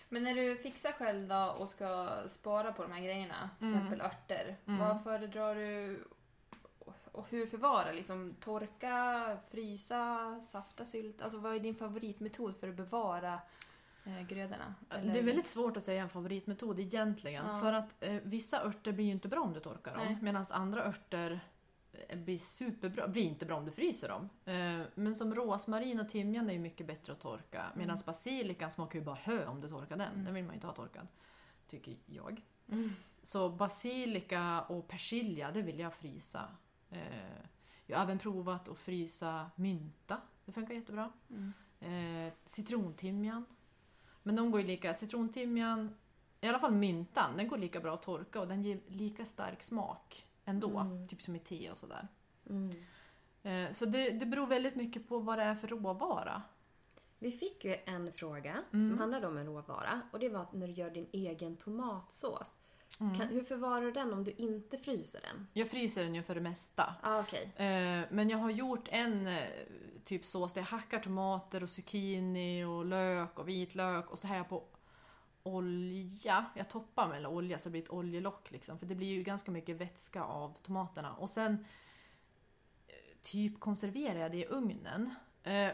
[0.09, 3.79] Men när du fixar själv då och ska spara på de här grejerna, till Mm.
[3.79, 4.57] exempel örter.
[4.67, 4.81] Mm.
[4.81, 6.05] Vad föredrar du
[7.17, 7.93] och hur förvara?
[7.93, 11.23] Liksom torka, frysa, safta, sylt?
[11.23, 13.41] Alltså vad är din favoritmetod för att bevara
[14.05, 14.75] eh, grödorna?
[14.91, 17.47] Eller- Det är väldigt svårt att säga en favoritmetod egentligen.
[17.47, 17.61] Ja.
[17.61, 20.19] För att eh, vissa örter blir ju inte bra om du torkar dem.
[20.23, 21.41] Medan andra örter
[22.09, 24.29] eh, blir superbra, blir inte bra om du fryser dem.
[24.45, 27.65] Eh, men som rosmarin och timjan är ju mycket bättre att torka.
[27.75, 30.13] Medan basilikan smakar ju bara hö om du torkar den.
[30.13, 30.25] Mm.
[30.25, 31.07] Den vill man ju inte ha torkad.
[31.67, 32.43] Tycker jag.
[32.73, 32.93] Mm.
[33.23, 36.49] Så basilika och persilja, det vill jag frysa.
[36.91, 36.99] Eh,
[37.87, 40.21] jag har även provat att frysa mynta.
[40.45, 41.13] Det funkar jättebra.
[41.31, 41.53] Mm.
[41.81, 43.45] Eh, citrontimjan.
[44.23, 45.95] Men de går ju lika, citrontimjan,
[46.41, 49.63] i alla fall myntan, den går lika bra att torka och den ger lika stark
[49.63, 50.79] smak ändå.
[50.79, 51.09] Mm.
[51.09, 52.09] Typ som i te och sådär.
[52.51, 52.85] Mm.
[53.43, 56.43] Eh, så det, det beror väldigt mycket på vad det är för råvara.
[57.19, 58.89] Vi fick ju en fråga Mm.
[58.89, 62.59] som handlade om en råvara och det var att när du gör din egen tomatsås.
[63.01, 63.19] Mm.
[63.19, 65.47] Kan, hur förvarar du den om du inte fryser den?
[65.53, 66.95] Jag fryser den ju för det mesta.
[67.03, 67.53] Ah, okej.
[67.57, 69.45] Eh, men jag har gjort en eh,
[70.05, 74.45] typ sås där jag hackar tomater och zucchini och lök och vitlök och så här
[74.45, 74.65] på
[75.43, 76.45] olja.
[76.55, 78.79] Jag toppar med olja så det blir ett oljelock liksom.
[78.79, 81.15] För det blir ju ganska mycket vätska av tomaterna.
[81.15, 81.67] Och sen
[82.87, 85.15] eh, typ konserverar jag det i ugnen.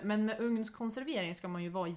[0.03, 1.89] Men med ugnskonservering ska man ju vara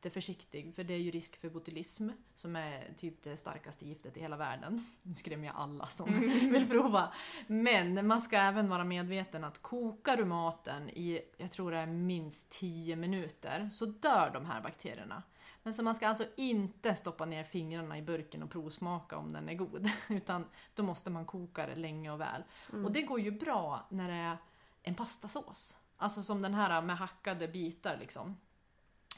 [0.00, 4.20] jätteförsiktig för det är ju risk för botulism som är typ det starkaste giftet i
[4.20, 4.86] hela världen.
[5.02, 6.20] Nu skrämmer jag alla som
[6.52, 7.12] vill prova.
[7.46, 11.86] Men man ska även vara medveten att kokar du maten i, jag tror det är
[11.86, 15.22] minst 10 minuter, så dör de här bakterierna.
[15.62, 19.48] Men så man ska alltså inte stoppa ner fingrarna i burken och provsmaka om den
[19.48, 19.90] är god.
[20.08, 22.42] Utan då måste man koka det länge och väl.
[22.72, 22.84] Mm.
[22.84, 24.36] Och det går ju bra när det är
[24.82, 25.76] en pastasås.
[25.96, 28.36] Alltså som den här med hackade bitar liksom.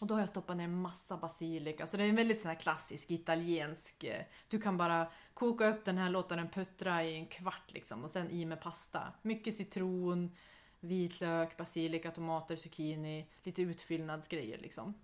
[0.02, 1.86] Och då har jag stoppat ner massa basilika.
[1.86, 4.04] Så det är en väldigt sån här klassisk italiensk.
[4.04, 8.04] eh, Du kan bara koka upp den här, låta den puttra i en kvart liksom
[8.04, 9.12] och sen i med pasta.
[9.22, 10.36] Mycket citron,
[10.80, 14.94] vitlök, basilika, tomater, zucchini, lite utfyllnadsgrejer liksom.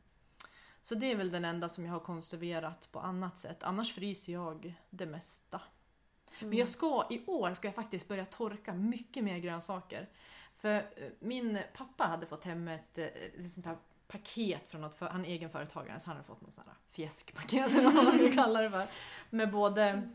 [0.83, 3.63] Så det är väl den enda som jag har konserverat på annat sätt.
[3.63, 5.61] Annars fryser jag det mesta.
[6.39, 6.49] Mm.
[6.51, 10.09] Men jag ska, i år ska jag faktiskt börja torka mycket mer grönsaker.
[10.55, 10.83] För eh,
[11.21, 13.77] min pappa hade fått hem ett, eh, ett sånt här
[14.09, 17.71] paket från något, för, han är egenföretagare så han hade fått något sånt här fjäskpaket
[17.75, 18.87] eller vad man ska kalla det för.
[19.31, 20.09] Med både,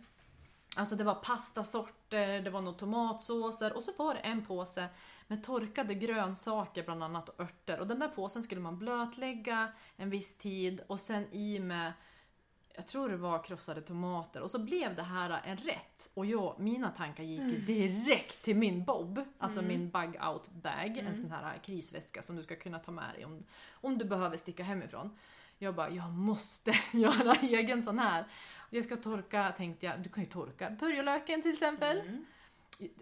[0.78, 4.88] alltså det var pastasorter, det var några tomatsåser och så var det en påse
[5.28, 7.80] med torkade grönsaker bland annat och örter.
[7.80, 11.94] Och den där påsen skulle man blötlägga en viss tid och sen i med
[12.76, 16.60] jag tror det var krossade tomater och så blev det här en rätt och jag,
[16.60, 19.68] mina tankar gick ju direkt till min bob, alltså Mm.
[19.72, 23.26] min bug out bag, en sån här krisväska som du ska kunna ta med dig
[23.26, 25.18] om, om du behöver sticka hemifrån.
[25.58, 28.26] Jag bara, jag måste göra egen sån här.
[28.70, 32.00] Jag ska torka, tänkte jag, du kan ju torka purjolöken till exempel.
[32.00, 32.26] Mm.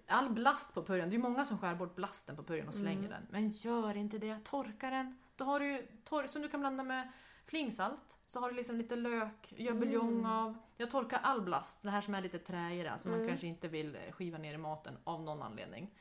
[0.08, 3.00] All blast på purjon, det är många som skär bort blasten på purjon och slänger
[3.00, 3.10] Mm.
[3.12, 3.28] den.
[3.30, 5.18] Men gör inte det, torka den.
[5.36, 7.12] Då har du ju tork som du kan blanda med
[7.45, 8.17] flingsalt.
[8.25, 10.25] Så har du liksom lite lök, gör buljong Mm.
[10.32, 10.58] av.
[10.77, 13.30] Jag torkar all blast, det här som är lite träigare, som man Mm.
[13.32, 15.91] kanske inte vill skiva ner i maten av någon anledning.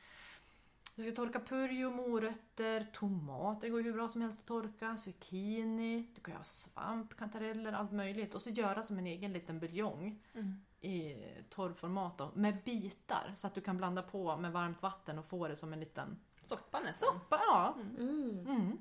[0.95, 6.21] Du ska torka purjo, morötter, tomater går hur bra som helst att torka, zucchini, du
[6.21, 8.35] kan ha svamp, kantareller, allt möjligt.
[8.35, 10.61] Och så göra som en egen liten buljong Mm.
[10.81, 11.15] i
[11.49, 15.47] torrformat då, med bitar så att du kan blanda på med varmt vatten och få
[15.47, 17.13] det som en liten Soppa nästan.
[17.13, 17.39] soppa.
[17.47, 17.75] Ja.
[17.99, 18.39] Mm.
[18.47, 18.77] Mm.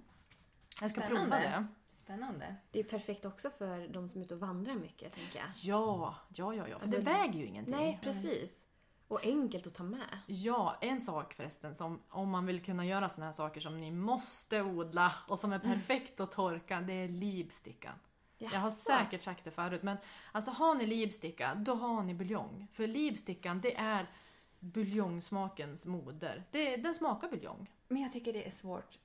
[0.81, 1.31] Jag ska Spännande.
[1.31, 1.67] prova det.
[2.11, 2.57] Spännande.
[2.71, 5.49] Det är perfekt också för de som är ute och vandrar mycket, tänker jag.
[5.63, 6.79] Ja, ja, ja, ja.
[6.79, 7.77] För Alltså, det väger ju ingenting.
[7.77, 8.65] Nej, precis.
[9.09, 10.19] Och enkelt att ta med.
[10.27, 13.91] Ja, en sak förresten som om man vill kunna göra såna här saker som ni
[13.91, 17.95] måste odla och som är perfekt att torka, det är libstickan.
[18.39, 19.97] Jag har säkert sagt det förut men
[20.33, 22.67] alltså har ni libsticka, då har ni buljong.
[22.73, 24.11] För libstickan det är
[24.59, 26.45] buljongsmakens moder.
[26.51, 27.71] Det, den smakar buljong.
[27.89, 28.99] Men jag tycker det är svårt.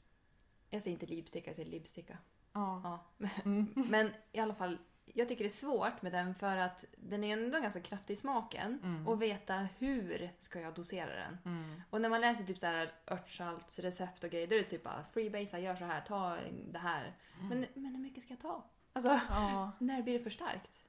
[0.69, 2.17] Jag säger inte lipsticka, jag säger lipsticka.
[2.55, 2.81] Ja.
[3.17, 3.27] Ja.
[3.45, 3.73] Mm.
[3.89, 7.33] Men i alla fall, jag tycker det är svårt med den för att den är
[7.33, 8.79] ändå ganska kraftig i smaken.
[8.83, 9.07] Mm.
[9.07, 11.37] Och veta hur ska jag dosera den.
[11.45, 11.81] Mm.
[11.89, 15.03] Och när man läser typ så här örtsaltsrecept och grejer, då är det typ bara
[15.13, 16.37] freebasea, gör så här, ta
[16.71, 17.15] det här.
[17.49, 18.63] Men, men hur mycket ska jag ta?
[18.93, 19.71] Alltså, Ja.
[19.79, 20.79] när blir det för starkt?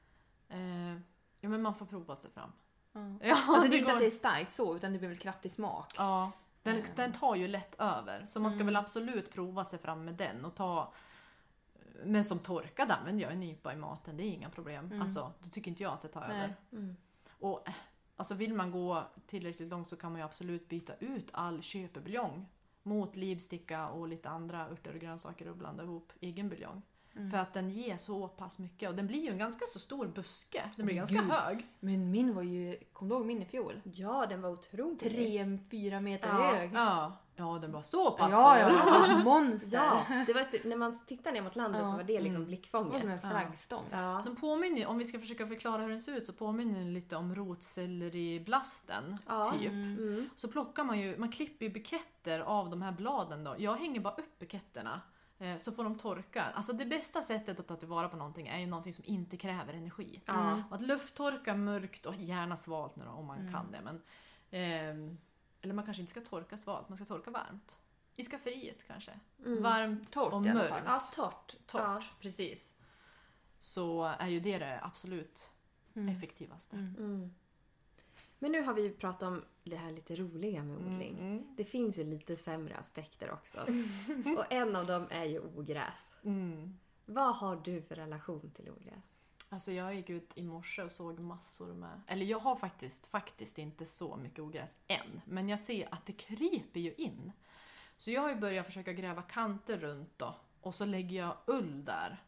[0.49, 0.93] Eh,
[1.41, 2.53] ja men man får prova sig fram.
[2.93, 3.01] Ja.
[3.29, 5.19] Ja, Alltså det är inte går- att det är starkt så, utan det blir väl
[5.19, 5.95] kraftig smak.
[5.97, 6.87] Ja, den, Mm.
[6.97, 8.27] den tar ju lätt över.
[8.27, 8.67] Så man ska Mm.
[8.67, 10.93] väl absolut prova sig fram med den och ta
[12.05, 14.87] men som torkad använder jag en nypa i maten, det är inga problem.
[14.87, 15.03] Mm.
[15.03, 16.37] Alltså, då tycker inte jag att det tar Nej.
[16.39, 16.55] över.
[16.73, 16.97] Mm.
[17.31, 17.75] Och eh,
[18.17, 22.47] alltså vill man gå tillräckligt långt så kan man ju absolut byta ut all köpebuljong
[22.83, 26.83] mot livsticka och lite andra örter och grönsaker och blanda ihop egen buljong.
[27.17, 27.31] Mm.
[27.31, 30.07] För att den ger så pass mycket och den blir ju en ganska så stor
[30.07, 30.63] buske.
[30.77, 31.31] Den blir Men ganska gud.
[31.31, 31.67] hög.
[31.81, 33.81] Men min var ju, kom du ihåg min i fjol?
[33.85, 35.01] Ja, den var otrolig.
[35.01, 36.35] Tre, fyra meter Ja.
[36.35, 36.71] hög.
[36.75, 38.91] Ja, ja den var så pass Ja, stor.
[39.09, 39.77] ja, monster.
[39.79, 41.91] Ja, det var typ, när man tittar ner mot landet Ja.
[41.91, 42.61] så var det liksom Mm.
[42.61, 43.01] Det var blickfånget.
[43.01, 43.31] som en Ja.
[43.31, 43.85] flaggstång.
[43.91, 44.23] Ja.
[44.27, 47.17] De påminner, om vi ska försöka förklara hur den ser ut, så påminner den lite
[47.17, 49.19] om rotselleriblasten.
[49.27, 49.51] Ja.
[49.53, 49.71] Typ.
[49.73, 49.99] Mm.
[49.99, 50.31] Mm.
[50.37, 53.55] Så plockar man ju, man klipper ju buketter av de här bladen då.
[53.59, 55.01] Jag hänger bara upp buketterna.
[55.39, 56.45] eh, Så får de torka.
[56.55, 59.73] Alltså det bästa sättet att ta tillvara på någonting är ju någonting som inte kräver
[59.75, 60.23] energi.
[60.27, 60.63] Ja.
[60.71, 63.53] Och att lufttorka mörkt och gärna svalt nu då, om man Mm.
[63.53, 63.81] kan det.
[63.85, 64.03] Men,
[64.51, 65.19] ehm,
[65.67, 67.79] eller man kanske inte ska torka svalt, man ska torka varmt.
[68.15, 69.13] I skafferiet kanske.
[69.45, 69.63] Mm.
[69.63, 70.83] Varmt Torrt och mörkt.
[70.87, 71.57] Ja, torrt.
[71.67, 72.03] Torrt, Ja.
[72.21, 72.73] precis.
[73.59, 75.53] Så är ju det det absolut
[75.95, 76.17] Mm.
[76.17, 76.77] effektivaste.
[76.77, 76.95] Mm.
[76.99, 77.35] Mm.
[78.39, 81.19] Men nu har vi ju pratat om det här lite roliga med odling.
[81.19, 81.55] Mm.
[81.57, 83.59] Det finns ju lite sämre aspekter också.
[84.39, 86.15] Och en av dem är ju ogräs.
[86.25, 86.79] Mm.
[87.05, 89.16] Vad har du för relation till ogräs?
[89.49, 92.01] Alltså jag gick ut i morse och såg massor med...
[92.07, 95.21] Eller jag har faktiskt, faktiskt inte så mycket ogräs än.
[95.25, 97.33] Men jag ser att det kryper ju in.
[97.97, 100.35] Så jag har ju börjat försöka gräva kanter runt då.
[100.61, 102.23] Och så lägger jag ull där.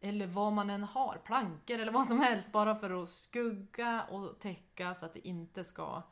[0.00, 2.52] Eller vad man än har, plankor eller vad som helst.
[2.52, 6.02] Bara för att skugga och täcka så att det inte ska...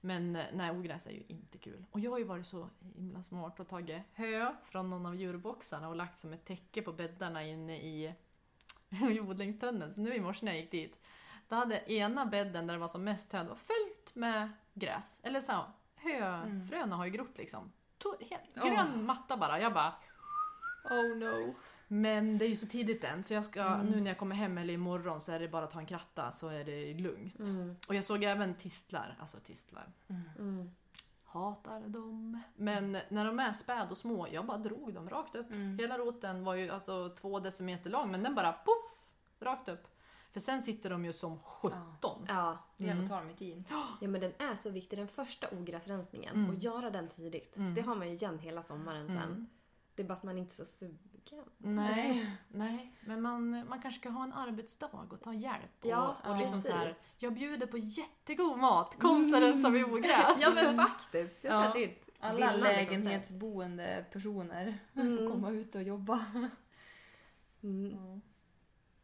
[0.00, 1.84] Men nej, ogräs är ju inte kul.
[1.90, 5.88] Och jag har ju varit så himla smart och tagit hö från någon av djurboxarna
[5.88, 8.14] och lagt som ett täcke på bäddarna inne i
[9.10, 9.94] i odlingstunneln.
[9.94, 11.00] Så nu i morse när jag gick dit,
[11.48, 15.20] då hade ena bädden där det var som mest hö, var fullt med gräs.
[15.22, 15.64] Eller så,
[15.96, 17.72] höfröna har ju grott liksom.
[18.02, 19.60] To- helt, grön matta bara.
[19.60, 19.94] Jag bara,
[20.90, 21.54] Oh no.
[21.88, 23.86] men det är ju så tidigt än så jag ska, Mm.
[23.86, 26.32] nu när jag kommer hem eller imorgon så är det bara att ta en kratta
[26.32, 27.38] så är det lugnt.
[27.38, 27.76] Mm.
[27.88, 29.92] Och jag såg även tistlar, alltså tistlar.
[30.38, 30.70] Mm.
[31.34, 32.40] Hatar dem.
[32.56, 35.50] Men när de är späd och små, jag bara drog dem rakt upp.
[35.50, 35.78] Mm.
[35.78, 38.98] Hela roten var ju alltså två decimeter lång men den bara poff!
[39.40, 39.88] Rakt upp.
[40.32, 41.78] För sen sitter de ju som 17.
[42.28, 42.58] Ja.
[42.76, 43.08] Jävlar Mm.
[43.08, 43.64] tar de i tid.
[44.00, 44.98] ja, men den är så viktig.
[44.98, 46.34] Den första ogräsrensningen.
[46.36, 46.50] Mm.
[46.50, 47.56] Och göra den tidigt.
[47.56, 47.74] Mm.
[47.74, 49.16] Det har man ju igen hela sommaren sen.
[49.18, 49.46] Mm.
[49.94, 51.13] Det är bara att man inte är så sugen.
[51.58, 55.70] Nej, nej, men man, man kanske ska ha en arbetsdag och ta hjälp.
[55.80, 57.14] Och, Ja, och liksom så här, precis.
[57.18, 60.38] jag bjuder på jättegod mat, kom så rensar vi ogräs.
[60.40, 61.38] Ja men faktiskt.
[61.44, 61.68] Jag tror Ja.
[61.68, 65.18] att det är ett Alla lägenhetsboende personer Mm.
[65.18, 66.24] får komma ut och jobba.
[67.62, 67.92] Mm.
[67.92, 68.20] Mm.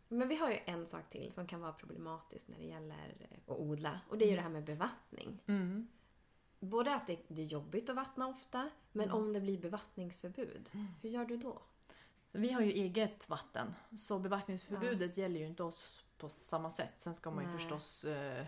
[0.08, 3.16] Men vi har ju en sak till som kan vara problematiskt när det gäller
[3.46, 4.00] att odla.
[4.08, 5.38] Och det är ju det här med bevattning.
[5.46, 5.88] Mm.
[6.60, 9.16] Både att det det är jobbigt att vattna ofta, men Mm.
[9.16, 10.70] om det blir bevattningsförbud.
[11.02, 11.62] Hur gör du då?
[12.32, 16.92] Vi har ju eget vatten, så bevattningsförbudet gäller ju inte oss på samma sätt.
[16.96, 17.58] Sen ska man ju Nej.
[17.58, 18.46] förstås eh,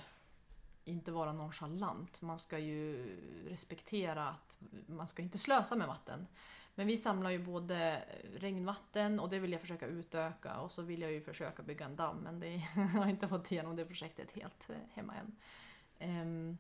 [0.85, 2.21] inte vara nonchalant.
[2.23, 3.17] Man ska ju
[3.49, 6.27] respektera att man ska inte slösa med vatten.
[6.75, 8.03] Men vi samlar ju både
[8.35, 11.97] regnvatten och det vill jag försöka utöka och så vill jag ju försöka bygga en
[11.97, 15.37] damm men det jag har inte fått igenom det projektet helt eh, hemma än.
[15.99, 16.59] Ehm,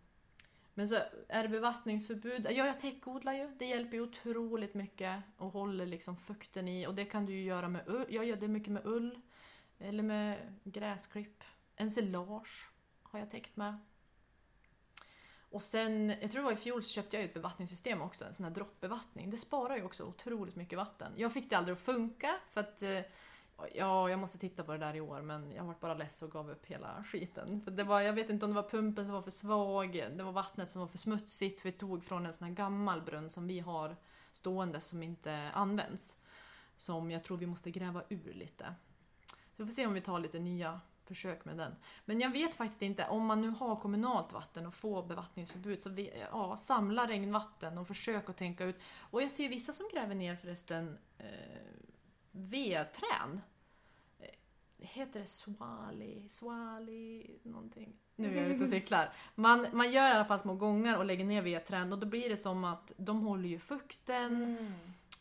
[0.74, 0.98] men så
[1.28, 3.50] är det bevattningsförbud, ja jag täckodlar ju.
[3.58, 7.42] Det hjälper ju otroligt mycket och håller liksom fukten i och det kan du ju
[7.42, 8.06] göra med ull.
[8.08, 9.18] Jag gör det mycket med ull
[9.78, 11.44] eller med gräsklipp.
[11.76, 12.68] Ensilage
[13.02, 13.78] har jag täckt med.
[15.50, 18.34] Och sen, jag tror det var i fjol så köpte jag ett bevattningssystem också, en
[18.34, 19.30] sån här droppbevattning.
[19.30, 21.12] Det sparar ju också otroligt mycket vatten.
[21.16, 23.00] Jag fick det aldrig att funka för att eh,
[23.74, 26.30] Ja, jag måste titta på det där i år men jag vart bara less och
[26.30, 27.61] gav upp hela skiten.
[27.61, 30.22] För det var, jag vet inte om det var pumpen som var för svag, det
[30.22, 31.61] var vattnet som var för smutsigt.
[31.61, 33.96] för Vi tog från en sån här gammal brunn som vi har
[34.32, 36.16] stående som inte används.
[36.76, 38.74] Som jag tror vi måste gräva ur lite.
[39.26, 41.76] Så vi får se om vi tar lite nya försök med den.
[42.05, 45.90] Men jag vet faktiskt inte, om man nu har kommunalt vatten och får bevattningsförbud så
[45.90, 48.76] vi, ja, samla regnvatten och försök att tänka ut.
[49.11, 51.26] Och jag ser vissa som gräver ner förresten eh,
[52.33, 53.41] vedträn.
[54.78, 57.97] Heter det swali, swali, någonting?
[58.16, 59.12] Nu är jag ute och cyklar.
[59.35, 62.28] Man, man gör i alla fall små gångar och lägger ner vedträn och då blir
[62.28, 64.72] det som att de håller ju fukten, Mm.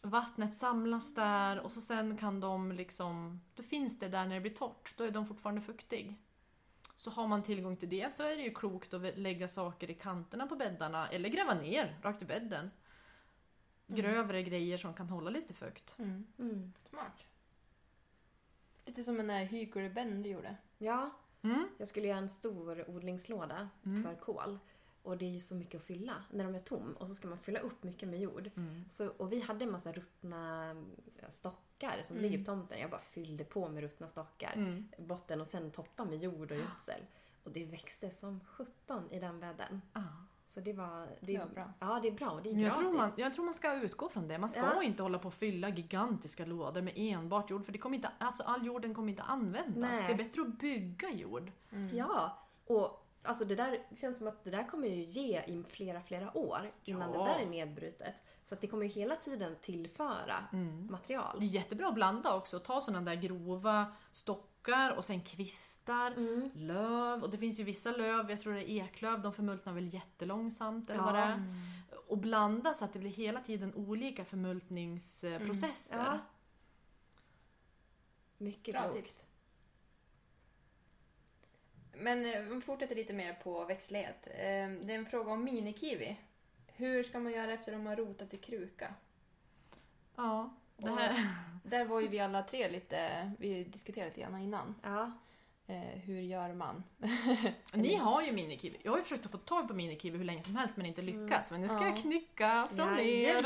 [0.02, 4.42] vattnet samlas där och så sen kan de liksom, då finns det där när det
[4.42, 6.16] blir torrt, då är de fortfarande fuktig.
[6.96, 9.94] Så har man tillgång till det så är det ju klokt att lägga saker i
[9.94, 12.72] kanterna på bäddarna eller gräva ner rakt i bädden.
[13.92, 14.02] Mm.
[14.02, 15.96] Grövre grejer som kan hålla lite fukt.
[16.00, 16.26] Mm.
[16.40, 16.74] Mm.
[16.90, 17.24] Smart.
[18.86, 20.58] Lite som den där hygelbänden du gjorde.
[20.78, 21.10] Ja,
[21.44, 21.68] Mm.
[21.78, 24.04] jag skulle göra en stor odlingslåda Mm.
[24.04, 24.60] för kål.
[25.04, 26.94] Och det är ju så mycket att fylla när de är tom.
[26.94, 28.52] Och så ska man fylla upp mycket med jord.
[28.56, 28.86] Mm.
[28.90, 30.76] Så, och vi hade en massa ruttna
[31.30, 32.32] stockar som Mm.
[32.32, 32.80] ligger på tomten.
[32.80, 34.54] Jag bara fyllde på med ruttna stockar.
[34.56, 34.88] Mm.
[34.98, 37.02] Botten och sen toppa med jord och gödsel.
[37.44, 39.82] Och det växte som 17 i den bädden.
[39.94, 40.02] Ah.
[40.54, 41.06] Så det var...
[41.06, 41.74] Det, Det var bra.
[41.80, 42.88] Ja, det är bra och det är Men jag, gratis.
[42.90, 44.38] tror man, jag tror man ska utgå från det.
[44.38, 44.84] Man ska Ja.
[44.84, 48.44] inte hålla på och fylla gigantiska lådor med enbart jord för det kommer inte, alltså
[48.44, 49.92] all jorden kommer inte användas.
[49.92, 50.04] Nej.
[50.08, 51.52] Det är bättre att bygga jord.
[51.72, 51.98] Mm.
[51.98, 55.64] Ja, och alltså det där det känns som att det där kommer ju ge i
[55.70, 57.20] flera, flera år innan Ja.
[57.24, 58.16] det där är nedbrutet.
[58.44, 60.36] Så att det kommer ju hela tiden tillföra
[60.90, 61.38] material.
[61.40, 62.60] Det är jättebra att blanda också.
[62.60, 63.86] Ta sådana där grova
[64.62, 66.52] stockar och sen kvistar, Mm.
[66.54, 67.24] löv.
[67.24, 70.90] Och det finns ju vissa löv, jag tror det är eklöv, de förmultnar väl jättelångsamt
[70.90, 71.06] eller Ja.
[71.06, 71.34] vad det är.
[71.34, 71.56] Mm.
[72.08, 75.98] Och blanda så att det blir hela tiden olika förmultningsprocesser.
[75.98, 76.20] Ja.
[78.38, 78.96] Mycket Bra klokt.
[78.98, 79.26] tips.
[81.94, 84.28] Men eh, vi fortsätter lite mer på växtlighet.
[84.28, 86.18] Eh, Det är en fråga om minikiwi.
[86.68, 88.94] Hur ska man göra efter att de har rotats i kruka?
[90.16, 91.28] Ja, det här...
[91.64, 94.76] Där var ju vi alla tre lite, vi diskuterade lite grann innan.
[94.84, 95.12] Ja.
[95.68, 96.84] Eh, hur gör man?
[97.74, 98.78] Ni har ju minikiwi.
[98.84, 101.02] Jag har ju försökt att få tag på minikiwi hur länge som helst men inte
[101.02, 101.52] lyckats.
[101.52, 101.86] Men nu ska Ja.
[101.88, 103.38] jag knycka från er.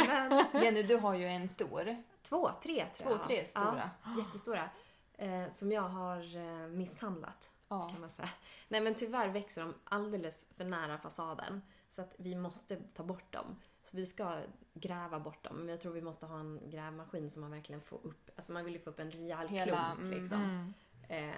[0.63, 2.03] Jenny, du har ju en stor.
[2.21, 3.23] Två, tre tror Två, jag.
[3.27, 3.89] tre stora.
[4.03, 4.69] Ja, jättestora.
[5.17, 7.89] Eh, som jag har eh, misshandlat Ja.
[7.89, 8.29] kan man säga.
[8.67, 11.61] Nej men tyvärr växer de alldeles för nära fasaden.
[11.91, 13.55] Så att vi måste ta bort dem.
[13.86, 14.38] Så vi ska
[14.73, 15.57] gräva bort dem.
[15.57, 18.29] Men jag tror vi måste ha en grävmaskin som man verkligen får upp.
[18.36, 20.41] Alltså man vill ju få upp en rejäl Hela, klump mm, liksom.
[21.09, 21.29] Mm.
[21.29, 21.36] Eh,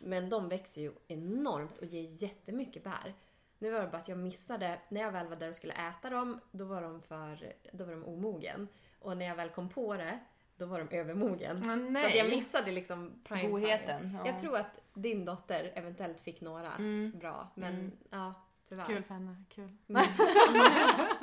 [0.00, 3.14] men de växer ju enormt och ger jättemycket bär.
[3.58, 6.10] Nu var det bara att jag missade, när jag väl var där och skulle äta
[6.10, 8.68] dem, då var de, för, då var de omogen.
[8.98, 10.18] Och när jag väl kom på det,
[10.56, 11.64] då var de övermogen.
[11.64, 13.50] Så att jag missade liksom prime time.
[13.52, 14.18] Godheten.
[14.18, 14.26] Ja.
[14.26, 17.12] Jag tror att din dotter eventuellt fick några Mm.
[17.18, 17.92] bra, men Mm.
[18.10, 18.34] ja,
[18.68, 18.84] tyvärr.
[18.84, 19.44] Kul för henne.
[19.48, 19.70] Kul.
[19.88, 20.02] Mm.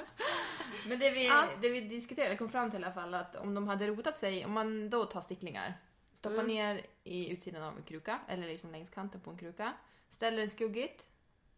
[0.88, 1.48] Men det vi, Ja.
[1.62, 4.46] det vi diskuterade kom fram till i alla fall att om de hade rotat sig,
[4.46, 5.74] om man då tar sticklingar,
[6.14, 6.48] stoppar Mm.
[6.48, 9.74] ner i utsidan av en kruka, eller liksom längs kanten på en kruka,
[10.10, 11.08] ställer den skuggigt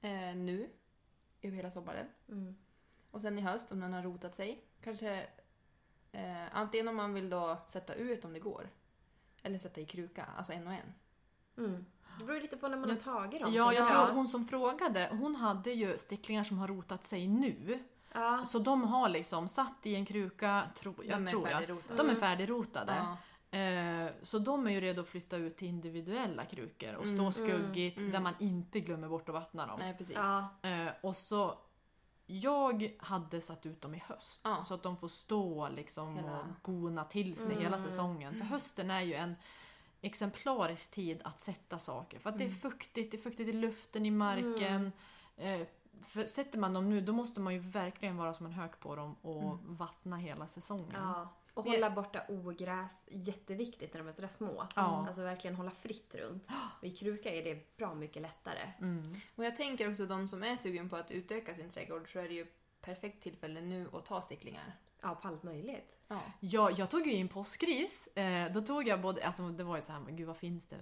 [0.02, 0.70] eh, nu,
[1.42, 2.08] över hela sommaren.
[2.30, 2.56] Mm.
[3.12, 5.28] Och sen i höst, om den har rotat sig, kanske
[6.12, 8.70] eh, antingen om man vill då sätta ut om det går,
[9.44, 10.94] eller sätta i kruka, alltså en och en.
[11.58, 11.86] Mm.
[12.20, 12.96] Det beror lite på när man Ja.
[12.96, 13.54] har tagit dem.
[13.54, 17.84] Ja, jag tror hon som frågade, hon hade ju sticklingar som har rotat sig nu.
[18.14, 18.46] Ja.
[18.46, 21.68] Så de har liksom satt i en kruka, tro, jag de är tror jag.
[21.68, 22.16] De är Mm.
[22.16, 22.96] färdigrotade.
[22.96, 23.18] Ja.
[23.60, 27.32] Eh, så de är ju redo att flytta ut till individuella krukor och stå Mm,
[27.32, 28.24] skuggigt mm, där mm.
[28.24, 29.76] man inte glömmer bort att vattna dem.
[29.80, 30.16] Nej, precis.
[30.16, 30.48] Ja.
[30.70, 31.58] Eh, och så
[32.26, 34.64] jag hade satt ut dem i höst Ja.
[34.68, 37.90] så att de får stå liksom Hela- och gona till sig hela Mm.
[37.90, 38.32] säsongen.
[38.34, 38.48] För Mm.
[38.52, 39.36] hösten är ju en
[40.02, 42.20] exemplarisk tid att sätta saker.
[42.20, 42.60] För att det är Mm.
[42.60, 44.92] fuktigt, det är fuktigt i luften, i marken.
[46.02, 48.96] För sätter man dem nu då måste man ju verkligen vara som en hök på
[48.96, 49.76] dem och Mm.
[49.76, 50.92] vattna hela säsongen.
[50.94, 51.30] ja.
[51.54, 54.68] Och hålla borta ogräs, jätteviktigt när de är sådär små.
[54.76, 55.06] Ja.
[55.08, 56.48] Alltså verkligen hålla fritt runt.
[56.80, 58.72] Och I kruka är det bra mycket lättare.
[58.80, 59.14] Mm.
[59.36, 62.28] Och jag tänker också de som är sugen på att utöka sin trädgård så är
[62.28, 62.48] det ju
[62.82, 64.76] perfekt tillfälle nu att ta sticklingar.
[65.04, 65.98] Ja, på allt möjligt.
[66.08, 66.22] Ja.
[66.40, 68.08] Ja, jag tog ju in påskris.
[68.08, 70.78] Eh, då tog jag både, alltså det var ju så här, gud vad finns det?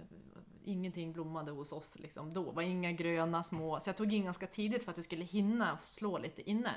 [0.63, 2.43] Ingenting blommade hos oss liksom då.
[2.43, 5.25] Det var inga gröna små, så jag tog in ganska tidigt för att det skulle
[5.25, 6.75] hinna slå lite inne.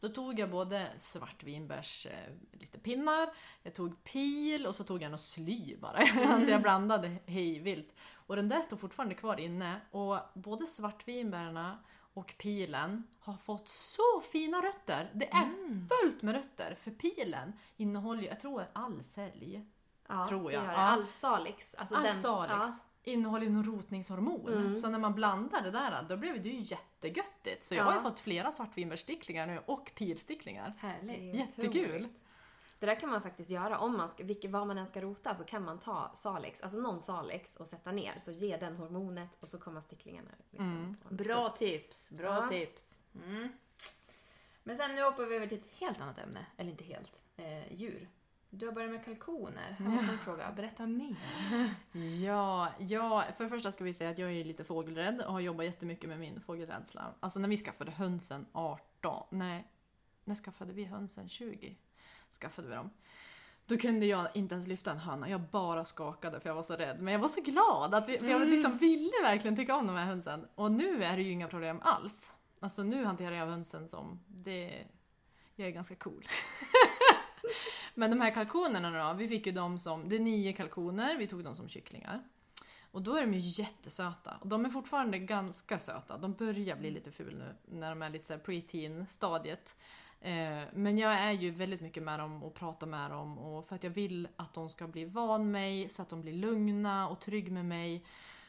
[0.00, 3.28] Då tog jag både svartvinbärs, eh, lite pinnar,
[3.62, 5.98] jag tog pil och så tog jag något sly bara.
[6.28, 7.94] alltså jag blandade hej vilt.
[8.12, 11.78] Och den där står fortfarande kvar inne och både svartvinbärna
[12.14, 15.10] och pilen har fått så fina rötter.
[15.14, 15.88] Det är Mm.
[15.88, 19.64] fullt med rötter för pilen innehåller ju, jag tror all sälj,
[20.08, 20.62] Ja, Tror det jag.
[20.64, 20.76] gör det.
[20.76, 20.78] Ja.
[20.78, 21.74] All salix.
[21.74, 22.16] Alltså all den,
[22.50, 22.72] Ja.
[23.02, 24.52] innehåller ju någon rotningshormon.
[24.52, 24.76] Mm.
[24.76, 27.64] Så när man blandar det där då blev det ju jättegöttigt.
[27.64, 27.84] Så jag Ja.
[27.90, 30.74] har ju fått flera svartvinbärssticklingar nu och pilsticklingar.
[30.80, 31.18] Det Härligt.
[31.18, 31.86] är Jättekul.
[31.94, 32.12] otroligt.
[32.82, 33.78] Det där kan man faktiskt göra.
[33.78, 36.78] Om man ska, vilket, vad man än ska rota så kan man ta salix, alltså
[36.78, 38.14] någon salix och sätta ner.
[38.18, 40.28] Så ge den hormonet och så kommer sticklingarna.
[40.50, 40.96] Liksom, Mm.
[41.16, 41.58] Bra plus.
[41.58, 42.48] tips, bra Ja.
[42.48, 42.96] tips.
[43.24, 43.48] Mm.
[44.62, 46.46] Men sen nu hoppar vi över till ett helt annat ämne.
[46.56, 47.20] Eller inte helt.
[47.36, 48.08] Eh, djur.
[48.50, 49.76] Du har börjat med kalkoner.
[49.78, 50.52] Här var en fråga.
[50.52, 51.16] Berätta mer.
[52.24, 55.40] Ja, ja, för det första ska vi säga att jag är lite fågelrädd och har
[55.40, 57.14] jobbat jättemycket med min fågelrädsla.
[57.20, 59.66] Alltså när vi skaffade hönsen 18, nej,
[60.24, 61.28] när skaffade vi hönsen?
[61.28, 61.76] 20?
[62.40, 62.90] Skaffade vi dem.
[63.66, 66.76] Då kunde jag inte ens lyfta en höna, jag bara skakade för jag var så
[66.76, 67.00] rädd.
[67.00, 69.96] Men jag var så glad, att vi, för jag liksom ville verkligen tycka om de
[69.96, 70.46] här hönsen.
[70.54, 72.32] Och nu är det ju inga problem alls.
[72.60, 74.86] Alltså nu hanterar jag hönsen som, det,
[75.56, 76.28] jag är ganska cool.
[77.94, 81.26] Men de här kalkonerna då, vi fick ju dem som, det är nio kalkoner, vi
[81.26, 82.22] tog dem som kycklingar.
[82.90, 84.36] Och då är de ju jättesöta.
[84.40, 86.18] Och de är fortfarande ganska söta.
[86.18, 89.76] De börjar bli lite ful nu när de är lite såhär preteen stadiet.
[90.24, 93.76] Eh, men jag är ju väldigt mycket med dem och pratar med dem och för
[93.76, 97.20] att jag vill att de ska bli van mig så att de blir lugna och
[97.20, 98.04] trygg med mig.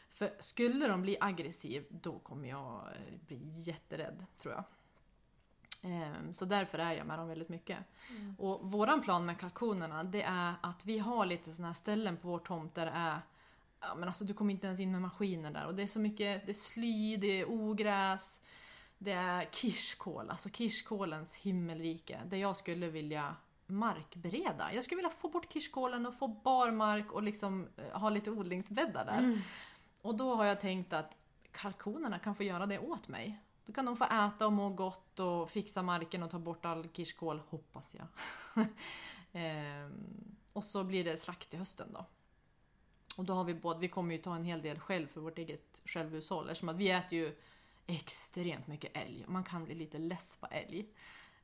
[0.09, 4.63] För skulle de bli aggressiv då kommer jag eh, bli jätterädd tror jag.
[5.91, 7.77] Eh, Så därför är jag med dem väldigt mycket.
[8.37, 12.27] Och våran plan med kalkonerna det är att vi har lite såna här ställen på
[12.27, 13.19] vår tomt där det är
[13.85, 15.99] Ja men alltså du kommer inte ens in med maskiner där och det är så
[15.99, 18.41] mycket, det är sly, det är ogräs,
[19.03, 22.21] det är kirskål, alltså kirskålens himmelrike.
[22.25, 23.35] Där jag skulle vilja
[23.65, 24.73] markbereda.
[24.73, 29.05] Jag skulle vilja få bort kirskålen och få barmark och liksom eh, ha lite odlingsbäddar
[29.05, 29.41] där.
[30.01, 31.17] Och då har jag tänkt att
[31.51, 33.39] kalkonerna kan få göra det åt mig.
[33.65, 36.87] Då kan de få äta och må gott och fixa marken och ta bort all
[36.89, 38.07] kirskål, hoppas jag.
[39.31, 42.05] ehm, och så blir det slakt i hösten då.
[43.17, 45.37] Och då har vi både, vi kommer ju ta en hel del själv för vårt
[45.37, 47.35] eget självhushåll eftersom att vi äter ju
[47.87, 49.25] extremt mycket älg.
[49.27, 50.87] Man kan bli lite less på älg.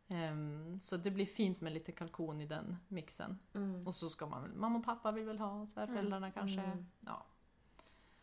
[0.08, 3.40] Ehm, så det blir fint med lite kalkon i den mixen.
[3.54, 3.88] Mm.
[3.88, 6.62] Och så ska man mamma och pappa vill väl ha, svärföräldrarna kanske.
[6.62, 6.86] Mm.
[7.00, 7.26] Ja.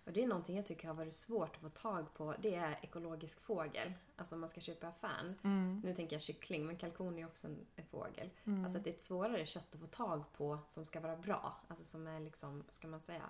[0.05, 2.35] Och det är någonting jag tycker har varit svårt att få tag på.
[2.43, 3.93] Det är ekologisk fågel.
[4.17, 5.35] Alltså om man ska köpa affären.
[5.43, 5.81] Mm.
[5.85, 8.31] Nu tänker jag kyckling, men kalkon är också en, en fågel.
[8.45, 8.65] Mm.
[8.65, 11.61] Alltså det är ett svårare kött att få tag på som ska vara bra.
[11.69, 13.23] Alltså som är liksom, vad ska man säga,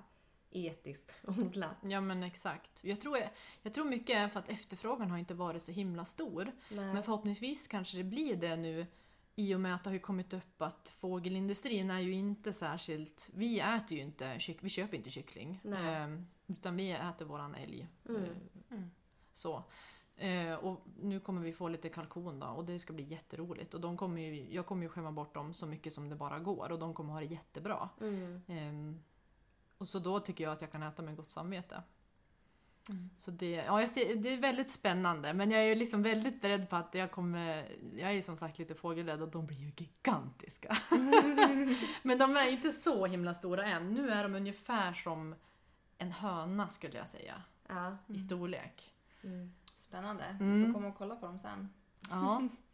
[0.57, 1.77] etiskt odlat.
[1.83, 2.85] Ja men exakt.
[2.85, 3.19] Jag tror,
[3.63, 6.53] jag tror mycket är för att efterfrågan har inte varit så himla stor.
[6.69, 6.95] Nej.
[6.95, 8.87] Men förhoppningsvis kanske det blir det nu
[9.35, 13.31] i och med att det har kommit upp att fågelindustrin är ju inte särskilt...
[13.35, 15.61] Vi äter ju inte vi köper inte kyckling.
[15.65, 15.95] Nej.
[15.95, 17.89] Ehm, utan vi äter våran älg.
[18.09, 18.25] Mm.
[18.25, 18.31] Ehm,
[18.71, 18.91] Mm.
[19.33, 19.65] Så.
[20.17, 23.75] Eh, och nu kommer vi få lite kalkon då och det ska bli jätteroligt.
[23.75, 26.39] Och de kommer ju, jag kommer ju skämma bort dem så mycket som det bara
[26.39, 27.89] går och de kommer ha det jättebra.
[28.01, 29.01] Mm.
[29.79, 31.83] Och så då tycker jag att jag kan äta med gott samvete.
[32.91, 33.11] Mm.
[33.17, 36.41] Så det, ja, jag ser, det är väldigt spännande men jag är ju liksom väldigt
[36.41, 37.77] beredd på att jag kommer...
[37.97, 40.77] Jag är som sagt lite fågelrädd och de blir ju gigantiska.
[42.03, 43.95] men de är inte så himla stora än.
[43.95, 45.35] Nu är de ungefär som
[45.99, 47.43] en höna skulle jag säga.
[47.69, 47.97] Ja.
[48.07, 48.95] I storlek.
[49.23, 49.53] Mm.
[49.79, 50.25] Spännande.
[50.25, 50.61] Mm.
[50.61, 51.69] Vi får komma och kolla på dem sen.
[52.11, 52.43] Ja.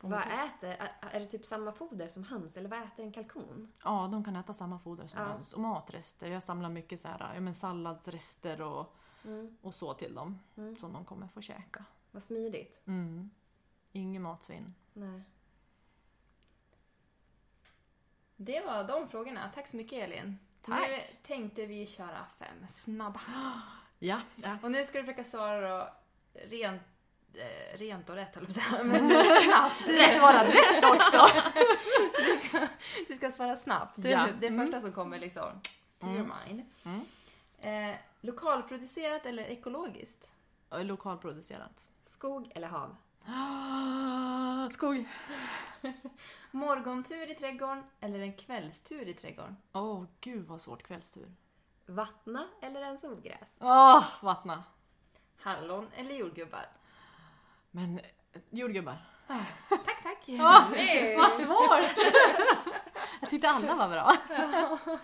[0.00, 0.76] Vad äter,
[1.12, 3.72] är, det typ samma foder som höns eller vad äter en kalkon?
[3.84, 5.24] ja, de kan äta samma foder som Ja.
[5.26, 5.52] höns.
[5.52, 6.30] Och matrester.
[6.30, 9.56] Jag samlar mycket så här, ja, men salladsrester och, Mm.
[9.62, 10.38] och så till dem.
[10.56, 10.76] Mm.
[10.76, 11.84] Som de kommer få käka.
[12.10, 12.80] Vad smidigt.
[12.86, 13.30] Mm.
[13.92, 14.74] Inget matsvinn.
[14.92, 15.22] Nej.
[18.36, 19.50] Det var de frågorna.
[19.54, 20.38] Tack så mycket Elin.
[20.62, 20.88] Tack.
[20.88, 23.20] Nu tänkte vi köra fem snabba.
[23.98, 24.58] Ja, ja.
[24.62, 25.88] Och nu ska du försöka svara då
[26.32, 26.82] rent,
[27.38, 28.86] eh, rent och rätt höll jag.
[28.86, 29.08] Men
[29.44, 29.86] snabbt.
[29.86, 31.42] Jag svarade rätt också!
[32.26, 32.58] Du ska,
[33.08, 33.92] du ska svara snabbt.
[33.96, 34.26] Det, Ja.
[34.40, 34.66] det är Mm.
[34.66, 35.60] första som kommer liksom
[36.00, 36.16] to Mm.
[36.16, 36.62] your mind.
[36.84, 37.04] Mm.
[37.90, 40.30] Eh, lokalproducerat eller ekologiskt?
[40.68, 41.90] Och Lokalproducerat.
[42.00, 42.96] Skog eller hav?
[44.70, 45.08] Skog.
[46.50, 49.56] Morgontur i trädgården eller en kvällstur i trädgården?
[49.72, 51.32] Åh, gud vad svårt kvällstur.
[51.86, 53.56] Vattna eller en solgräs?
[53.60, 54.64] Åh, vattna.
[55.40, 56.66] Hallon eller jordgubbar?
[57.76, 58.96] Men eh, jordgubbar.
[59.68, 60.22] Tack, tack!
[60.26, 61.16] Ja, Nej.
[61.16, 61.96] Vad svårt!
[63.20, 64.16] Jag tyckte alla var bra.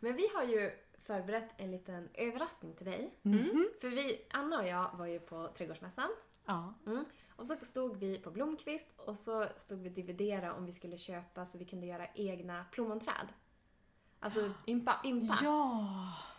[0.00, 0.70] Men vi har ju
[1.06, 3.14] förberett en liten överraskning till dig.
[3.24, 3.68] Mm.
[3.80, 6.08] För vi, Anna och jag var ju på trädgårdsmässan.
[6.46, 6.74] Ja.
[6.86, 7.04] Mm.
[7.36, 10.98] Och så stod vi på Blomqvist och så stod vi och dividerade om vi skulle
[10.98, 13.28] köpa så vi kunde göra egna plommonträd.
[14.20, 15.00] Alltså Ympa.
[15.04, 15.38] ympa.
[15.42, 15.88] Ja.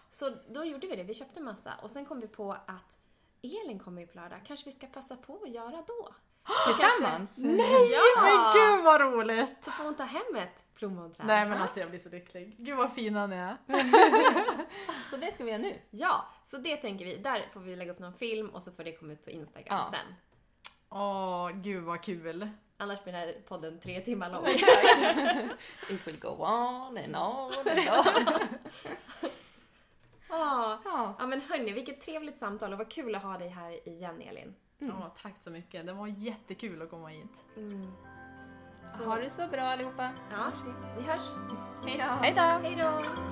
[0.10, 2.98] Så då gjorde vi det, vi köpte massa och sen kom vi på att
[3.44, 6.14] Elin kommer ju på lördag, kanske vi ska passa på att göra då?
[6.68, 7.38] Tillsammans?
[7.38, 8.22] Nej, Ja.
[8.24, 9.64] men gud vad roligt!
[9.64, 11.28] Så får hon ta hem ett plommonträd.
[11.28, 12.56] Nej men alltså jag blir så lycklig.
[12.58, 13.58] Gud vad fina ni är.
[15.10, 15.80] Så det ska vi göra nu.
[15.90, 17.18] Ja, så det tänker vi.
[17.18, 19.78] Där får vi lägga upp någon film och så får det komma ut på Instagram
[19.84, 19.88] Ja.
[19.92, 20.16] sen.
[20.90, 22.50] Åh, gud vad kul.
[22.78, 24.46] Annars blir den här podden tre timmar lång.
[25.90, 28.38] It will go on and on and on.
[30.32, 30.80] Ja.
[30.86, 31.16] Ja.
[31.20, 34.56] ja men hörni, vilket trevligt samtal och vad kul att ha dig här igen Elin.
[34.82, 34.94] Mm.
[35.00, 35.86] Ja, tack så mycket.
[35.86, 37.46] Det var jättekul att komma hit.
[37.58, 37.92] Mm.
[38.98, 40.10] Så, Ha det så bra allihopa.
[40.32, 40.52] Ja.
[40.66, 41.02] Vi.
[41.02, 41.30] vi hörs.
[41.86, 42.04] Hej då!
[42.04, 42.42] Hej då!
[42.42, 43.31] Hej då!